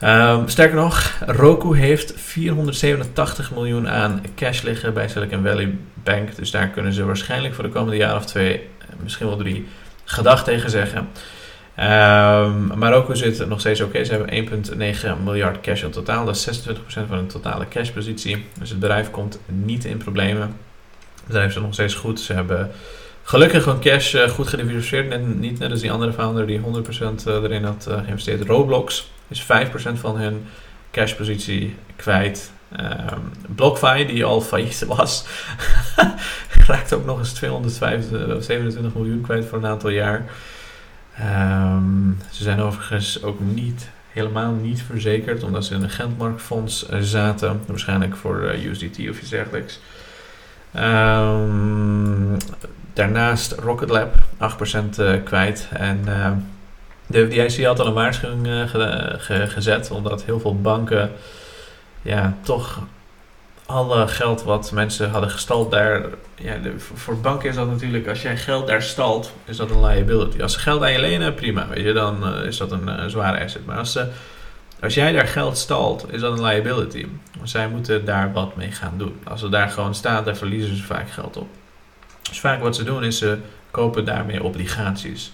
Um, 0.05 0.49
sterker 0.49 0.77
nog, 0.77 1.13
Roku 1.27 1.77
heeft 1.79 2.13
487 2.17 3.51
miljoen 3.51 3.89
aan 3.89 4.23
cash 4.37 4.63
liggen 4.63 4.95
bij 4.95 5.09
Silicon 5.09 5.43
Valley 5.43 5.77
Bank. 5.95 6.37
Dus 6.37 6.51
daar 6.51 6.69
kunnen 6.69 6.93
ze 6.93 7.05
waarschijnlijk 7.05 7.55
voor 7.55 7.65
de 7.65 7.71
komende 7.71 7.97
jaar 7.97 8.17
of 8.17 8.27
twee, 8.27 8.55
eh, 8.55 8.87
misschien 9.03 9.27
wel 9.27 9.37
drie, 9.37 9.69
gedag 10.05 10.45
tegen 10.45 10.71
zeggen. 10.71 11.09
Um, 11.81 12.79
Marokko 12.79 13.15
zit 13.15 13.49
nog 13.49 13.61
steeds 13.61 13.81
oké. 13.81 14.05
Ze 14.05 14.15
hebben 14.15 15.19
1,9 15.19 15.23
miljard 15.25 15.61
cash 15.61 15.83
in 15.83 15.91
totaal. 15.91 16.25
Dat 16.25 16.37
is 16.37 16.63
26% 16.69 16.73
van 16.87 17.17
hun 17.17 17.27
totale 17.27 17.69
cashpositie. 17.69 18.45
Dus 18.59 18.71
het 18.71 18.79
bedrijf 18.79 19.11
komt 19.11 19.39
niet 19.47 19.85
in 19.85 19.97
problemen. 19.97 20.57
Het 21.15 21.27
bedrijf 21.27 21.53
zit 21.53 21.63
nog 21.63 21.73
steeds 21.73 21.95
goed. 21.95 22.21
Ze 22.21 22.33
hebben 22.33 22.71
gelukkig 23.23 23.65
hun 23.65 23.81
cash 23.81 24.15
uh, 24.15 24.29
goed 24.29 24.49
gediversifieerd. 24.49 25.13
En 25.13 25.41
niet 25.41 25.59
net 25.59 25.71
als 25.71 25.81
die 25.81 25.93
andere 25.93 26.13
founder 26.13 26.47
die 26.47 26.61
100% 26.61 26.63
uh, 26.63 27.35
erin 27.35 27.65
had 27.65 27.87
uh, 27.89 27.99
geïnvesteerd. 27.99 28.47
Roblox 28.47 29.11
is 29.29 29.43
5% 29.43 29.47
van 29.93 30.17
hun 30.17 30.47
cashpositie 30.91 31.77
kwijt. 31.97 32.53
Um, 32.81 33.33
BlockFi, 33.55 34.07
die 34.07 34.25
al 34.25 34.41
failliet 34.41 34.85
was, 34.87 35.25
raakt 36.67 36.93
ook 36.93 37.05
nog 37.05 37.19
eens 37.19 37.33
227 37.33 38.95
miljoen 38.95 39.21
kwijt 39.21 39.47
voor 39.47 39.59
een 39.59 39.67
aantal 39.67 39.91
jaar. 39.91 40.25
Um, 41.19 42.19
ze 42.31 42.43
zijn 42.43 42.61
overigens 42.61 43.23
ook 43.23 43.41
niet, 43.41 43.91
helemaal 44.13 44.53
niet 44.53 44.83
verzekerd, 44.83 45.43
omdat 45.43 45.65
ze 45.65 45.75
in 45.75 45.83
een 45.83 45.91
Gentmarkfonds 45.91 46.91
uh, 46.91 46.99
zaten. 47.01 47.61
Waarschijnlijk 47.67 48.17
voor 48.17 48.43
uh, 48.43 48.65
USDT 48.65 48.99
of 49.09 49.21
iets 49.21 49.31
dergelijks. 49.31 49.81
Um, 50.77 52.37
daarnaast 52.93 53.53
Rocket 53.53 53.89
Lab, 53.89 54.15
8% 54.15 54.19
uh, 54.99 55.15
eh, 55.15 55.25
kwijt. 55.25 55.69
En 55.73 56.01
de 57.07 57.27
FDIC 57.27 57.65
had 57.65 57.81
al 57.81 57.87
een 57.87 57.95
waarschuwing 57.95 58.71
ge 58.71 59.45
gezet, 59.49 59.91
omdat 59.91 60.25
heel 60.25 60.41
veel 60.41 60.61
banken 60.61 61.11
ja, 62.03 62.37
toch 62.43 62.83
alle 63.71 64.09
geld 64.09 64.43
wat 64.43 64.73
mensen 64.73 65.11
hadden 65.11 65.31
gestald 65.31 65.71
daar. 65.71 66.05
Ja, 66.35 66.57
voor 66.95 67.21
banken 67.21 67.49
is 67.49 67.55
dat 67.55 67.71
natuurlijk, 67.71 68.09
als 68.09 68.23
jij 68.23 68.37
geld 68.37 68.67
daar 68.67 68.83
stalt, 68.83 69.33
is 69.45 69.57
dat 69.57 69.71
een 69.71 69.85
liability. 69.85 70.43
Als 70.43 70.53
ze 70.53 70.59
geld 70.59 70.83
aan 70.83 70.93
je 70.93 71.01
lenen, 71.01 71.35
prima, 71.35 71.69
weet 71.69 71.85
je, 71.85 71.93
dan 71.93 72.35
uh, 72.35 72.45
is 72.45 72.57
dat 72.57 72.73
een 72.73 72.89
uh, 72.89 73.05
zware 73.07 73.45
asset. 73.45 73.67
Maar 73.67 73.79
als, 73.79 73.93
ze, 73.93 74.09
als 74.81 74.95
jij 74.95 75.13
daar 75.13 75.27
geld 75.27 75.59
stalt, 75.59 76.13
is 76.13 76.21
dat 76.21 76.39
een 76.39 76.45
liability. 76.45 77.07
Zij 77.43 77.69
moeten 77.69 78.05
daar 78.05 78.33
wat 78.33 78.57
mee 78.57 78.71
gaan 78.71 78.95
doen. 78.97 79.21
Als 79.25 79.41
ze 79.41 79.49
daar 79.49 79.69
gewoon 79.69 79.95
staan, 79.95 80.25
dan 80.25 80.37
verliezen 80.37 80.77
ze 80.77 80.83
vaak 80.83 81.11
geld 81.11 81.37
op. 81.37 81.49
Dus 82.23 82.41
vaak 82.41 82.61
wat 82.61 82.77
ze 82.77 82.85
doen 82.85 83.05
is 83.05 83.19
ze 83.19 83.39
kopen 83.71 84.05
daarmee 84.05 84.43
obligaties. 84.43 85.33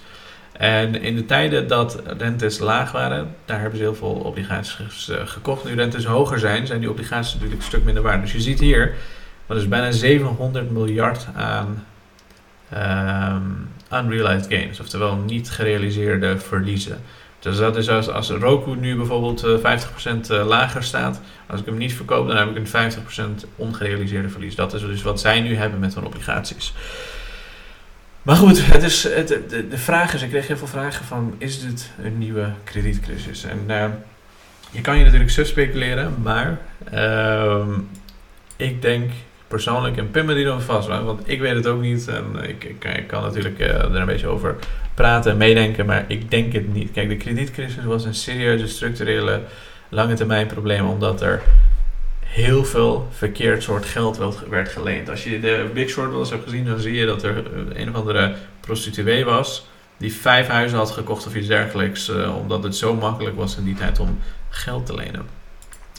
En 0.58 1.02
in 1.02 1.16
de 1.16 1.24
tijden 1.24 1.68
dat 1.68 2.02
rentes 2.18 2.58
laag 2.58 2.92
waren, 2.92 3.34
daar 3.44 3.60
hebben 3.60 3.78
ze 3.78 3.84
heel 3.84 3.94
veel 3.94 4.14
obligaties 4.24 5.08
eh, 5.08 5.26
gekocht. 5.26 5.64
Nu 5.64 5.74
rentes 5.74 6.04
hoger 6.04 6.38
zijn, 6.38 6.66
zijn 6.66 6.80
die 6.80 6.90
obligaties 6.90 7.32
natuurlijk 7.32 7.60
een 7.60 7.66
stuk 7.66 7.84
minder 7.84 8.02
waard. 8.02 8.20
Dus 8.20 8.32
je 8.32 8.40
ziet 8.40 8.60
hier, 8.60 8.94
dat 9.46 9.56
is 9.56 9.68
bijna 9.68 9.90
700 9.90 10.70
miljard 10.70 11.26
aan 11.34 11.84
um, 12.74 13.68
unrealized 13.92 14.52
gains, 14.52 14.80
oftewel 14.80 15.16
niet 15.16 15.50
gerealiseerde 15.50 16.38
verliezen. 16.38 16.98
Dus 17.38 17.56
dat 17.56 17.76
is 17.76 17.88
als, 17.88 18.08
als 18.08 18.30
Roku 18.30 18.76
nu 18.76 18.96
bijvoorbeeld 18.96 19.46
50% 19.46 19.60
eh, 19.62 20.38
eh, 20.40 20.46
lager 20.46 20.82
staat, 20.82 21.20
als 21.46 21.60
ik 21.60 21.66
hem 21.66 21.76
niet 21.76 21.94
verkoop, 21.94 22.28
dan 22.28 22.36
heb 22.36 22.56
ik 22.56 22.56
een 22.56 22.92
50% 23.44 23.48
ongerealiseerde 23.56 24.28
verlies. 24.28 24.54
Dat 24.54 24.74
is 24.74 24.80
dus 24.80 25.02
wat 25.02 25.20
zij 25.20 25.40
nu 25.40 25.56
hebben 25.56 25.78
met 25.78 25.94
hun 25.94 26.04
obligaties. 26.04 26.72
Maar 28.26 28.36
goed, 28.36 28.66
het 28.66 28.82
is, 28.82 29.02
het, 29.02 29.28
de, 29.28 29.68
de 29.68 29.78
vraag 29.78 30.14
is, 30.14 30.22
ik 30.22 30.28
kreeg 30.28 30.46
heel 30.46 30.56
veel 30.56 30.66
vragen 30.66 31.04
van, 31.04 31.34
is 31.38 31.60
dit 31.60 31.90
een 32.02 32.18
nieuwe 32.18 32.50
kredietcrisis? 32.64 33.44
En 33.44 33.58
uh, 33.68 33.84
je 34.70 34.80
kan 34.80 34.98
je 34.98 35.04
natuurlijk 35.04 35.30
zo 35.30 35.44
speculeren, 35.44 36.14
maar 36.22 36.58
uh, 36.94 37.66
ik 38.56 38.82
denk 38.82 39.10
persoonlijk, 39.48 39.96
en 39.96 40.10
pin 40.10 40.26
die 40.26 40.44
dan 40.44 40.62
vast, 40.62 40.88
want 40.88 41.20
ik 41.24 41.40
weet 41.40 41.54
het 41.54 41.66
ook 41.66 41.80
niet. 41.80 42.08
En 42.08 42.24
ik, 42.48 42.64
ik, 42.64 43.04
kan 43.06 43.22
natuurlijk 43.22 43.58
uh, 43.58 43.66
er 43.66 43.94
een 43.94 44.06
beetje 44.06 44.26
over 44.26 44.54
praten 44.94 45.30
en 45.30 45.36
meedenken, 45.36 45.86
maar 45.86 46.04
ik 46.08 46.30
denk 46.30 46.52
het 46.52 46.72
niet. 46.74 46.92
Kijk, 46.92 47.08
de 47.08 47.16
kredietcrisis 47.16 47.84
was 47.84 48.04
een 48.04 48.14
serieuze 48.14 48.66
structurele 48.66 49.40
lange 49.88 50.14
termijn 50.14 50.46
probleem, 50.46 50.86
omdat 50.86 51.20
er 51.20 51.42
heel 52.26 52.64
veel 52.64 53.08
verkeerd 53.10 53.62
soort 53.62 53.84
geld 53.84 54.18
werd 54.48 54.68
geleend. 54.68 55.10
Als 55.10 55.24
je 55.24 55.40
de 55.40 55.70
Big 55.74 55.88
Short 55.88 56.10
wel 56.10 56.20
eens 56.20 56.30
hebt 56.30 56.44
gezien, 56.44 56.64
dan 56.64 56.80
zie 56.80 56.94
je 56.94 57.06
dat 57.06 57.22
er 57.22 57.44
een 57.74 57.88
of 57.88 57.94
andere 57.94 58.34
prostituee 58.60 59.24
was 59.24 59.66
die 59.96 60.14
vijf 60.14 60.46
huizen 60.46 60.78
had 60.78 60.90
gekocht 60.90 61.26
of 61.26 61.34
iets 61.34 61.46
dergelijks, 61.46 62.08
uh, 62.08 62.36
omdat 62.36 62.62
het 62.62 62.76
zo 62.76 62.94
makkelijk 62.94 63.36
was 63.36 63.56
in 63.56 63.64
die 63.64 63.74
tijd 63.74 63.98
om 63.98 64.18
geld 64.48 64.86
te 64.86 64.94
lenen. 64.94 65.26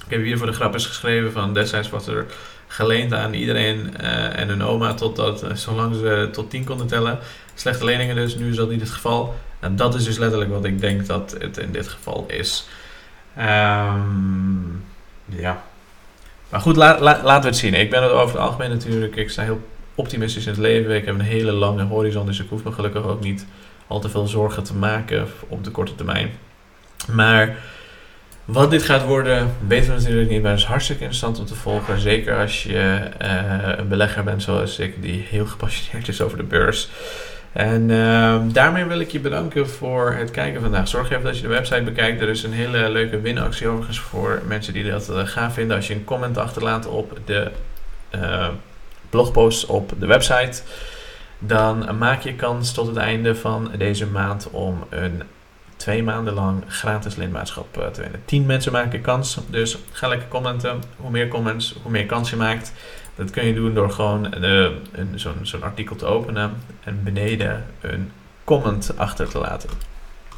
Ik 0.05 0.13
heb 0.13 0.23
hier 0.23 0.37
voor 0.37 0.47
de 0.47 0.53
grap 0.53 0.73
eens 0.73 0.85
geschreven 0.85 1.31
van 1.31 1.53
destijds 1.53 1.89
was 1.89 2.07
er 2.07 2.25
geleend 2.67 3.13
aan 3.13 3.33
iedereen 3.33 3.97
en 3.97 4.47
hun 4.47 4.63
oma, 4.63 4.93
totdat, 4.93 5.45
zolang 5.53 5.95
ze 5.95 6.29
tot 6.31 6.49
10 6.49 6.63
konden 6.63 6.87
tellen. 6.87 7.19
Slechte 7.53 7.85
leningen 7.85 8.15
dus, 8.15 8.35
nu 8.35 8.49
is 8.49 8.55
dat 8.55 8.69
niet 8.69 8.79
het 8.79 8.89
geval. 8.89 9.35
En 9.59 9.75
dat 9.75 9.95
is 9.95 10.03
dus 10.03 10.17
letterlijk 10.17 10.51
wat 10.51 10.65
ik 10.65 10.79
denk 10.79 11.05
dat 11.05 11.35
het 11.39 11.57
in 11.57 11.71
dit 11.71 11.87
geval 11.87 12.25
is. 12.27 12.67
Um, 13.37 14.83
ja. 15.25 15.63
Maar 16.49 16.59
goed, 16.59 16.75
la, 16.75 17.01
laten 17.01 17.41
we 17.41 17.47
het 17.47 17.57
zien. 17.57 17.73
Ik 17.73 17.89
ben 17.89 18.03
het 18.03 18.11
over 18.11 18.35
het 18.35 18.45
algemeen 18.45 18.69
natuurlijk, 18.69 19.15
ik 19.15 19.29
sta 19.29 19.43
heel 19.43 19.61
optimistisch 19.95 20.45
in 20.45 20.51
het 20.51 20.61
leven. 20.61 20.95
Ik 20.95 21.05
heb 21.05 21.15
een 21.15 21.21
hele 21.21 21.51
lange 21.51 21.83
horizon, 21.83 22.25
dus 22.25 22.39
ik 22.39 22.49
hoef 22.49 22.63
me 22.63 22.71
gelukkig 22.71 23.03
ook 23.03 23.21
niet 23.21 23.45
al 23.87 23.99
te 23.99 24.09
veel 24.09 24.27
zorgen 24.27 24.63
te 24.63 24.75
maken 24.75 25.27
op 25.47 25.63
de 25.63 25.71
korte 25.71 25.95
termijn. 25.95 26.31
Maar 27.11 27.55
wat 28.45 28.71
dit 28.71 28.83
gaat 28.83 29.05
worden, 29.05 29.55
weten 29.67 29.93
we 29.93 29.99
natuurlijk 29.99 30.29
niet, 30.29 30.41
maar 30.41 30.51
het 30.51 30.59
is 30.59 30.65
hartstikke 30.65 31.01
interessant 31.01 31.39
om 31.39 31.45
te 31.45 31.55
volgen. 31.55 31.99
Zeker 31.99 32.37
als 32.37 32.63
je 32.63 32.99
uh, 33.21 33.77
een 33.77 33.87
belegger 33.87 34.23
bent 34.23 34.43
zoals 34.43 34.79
ik, 34.79 35.01
die 35.01 35.25
heel 35.29 35.45
gepassioneerd 35.45 36.07
is 36.07 36.21
over 36.21 36.37
de 36.37 36.43
beurs. 36.43 36.89
En 37.51 37.89
uh, 37.89 38.41
daarmee 38.45 38.85
wil 38.85 38.99
ik 38.99 39.11
je 39.11 39.19
bedanken 39.19 39.69
voor 39.69 40.11
het 40.11 40.31
kijken 40.31 40.61
vandaag. 40.61 40.87
Zorg 40.87 41.11
even 41.11 41.23
dat 41.23 41.35
je 41.35 41.41
de 41.41 41.47
website 41.47 41.83
bekijkt. 41.83 42.21
Er 42.21 42.29
is 42.29 42.43
een 42.43 42.53
hele 42.53 42.89
leuke 42.89 43.21
winactie 43.21 43.67
overigens 43.67 43.99
voor 43.99 44.41
mensen 44.47 44.73
die 44.73 44.91
dat 44.91 45.09
uh, 45.09 45.27
gaaf 45.27 45.53
vinden. 45.53 45.75
Als 45.75 45.87
je 45.87 45.93
een 45.93 46.03
comment 46.03 46.37
achterlaat 46.37 46.87
op 46.87 47.19
de 47.25 47.51
uh, 48.15 48.47
blogpost 49.09 49.65
op 49.65 49.93
de 49.99 50.05
website, 50.05 50.61
dan 51.39 51.97
maak 51.97 52.21
je 52.21 52.33
kans 52.33 52.73
tot 52.73 52.87
het 52.87 52.97
einde 52.97 53.35
van 53.35 53.71
deze 53.77 54.07
maand 54.07 54.49
om 54.49 54.83
een 54.89 55.23
twee 55.77 56.03
maanden 56.03 56.33
lang 56.33 56.63
gratis 56.67 57.15
lidmaatschap 57.15 57.77
eh, 57.77 57.87
te 57.87 58.01
winnen. 58.01 58.21
10 58.25 58.45
mensen 58.45 58.71
maken 58.71 59.01
kans, 59.01 59.37
dus 59.49 59.77
ga 59.91 60.07
lekker 60.07 60.27
commenten. 60.27 60.83
Hoe 60.97 61.11
meer 61.11 61.27
comments, 61.27 61.75
hoe 61.81 61.91
meer 61.91 62.05
kans 62.05 62.29
je 62.29 62.35
maakt. 62.35 62.73
Dat 63.17 63.29
kun 63.29 63.45
je 63.45 63.53
doen 63.53 63.73
door 63.73 63.91
gewoon 63.91 64.33
zo'n 65.15 65.39
zo'n 65.41 65.63
artikel 65.63 65.95
te 65.95 66.05
openen 66.05 66.53
en 66.83 67.03
beneden 67.03 67.65
een 67.81 68.11
comment 68.43 68.91
achter 68.97 69.27
te 69.27 69.39
laten. 69.39 69.69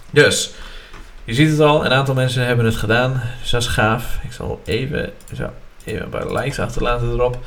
Dus, 0.09 0.53
je 1.23 1.33
ziet 1.33 1.49
het 1.49 1.59
al, 1.59 1.85
een 1.85 1.91
aantal 1.91 2.15
mensen 2.15 2.45
hebben 2.45 2.65
het 2.65 2.75
gedaan. 2.75 3.21
Dus 3.41 3.49
dat 3.49 3.61
is 3.61 3.67
gaaf. 3.67 4.19
Ik 4.23 4.31
zal 4.31 4.61
even, 4.65 5.11
zo, 5.35 5.49
even 5.85 6.03
een 6.03 6.09
paar 6.09 6.33
likes 6.33 6.59
achterlaten 6.59 7.11
erop. 7.11 7.37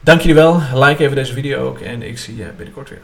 Dank 0.00 0.20
jullie 0.20 0.34
wel. 0.34 0.62
Like 0.74 1.02
even 1.02 1.16
deze 1.16 1.32
video 1.32 1.66
ook 1.66 1.80
en 1.80 2.02
ik 2.02 2.18
zie 2.18 2.36
je 2.36 2.50
binnenkort 2.56 2.88
weer. 2.88 3.02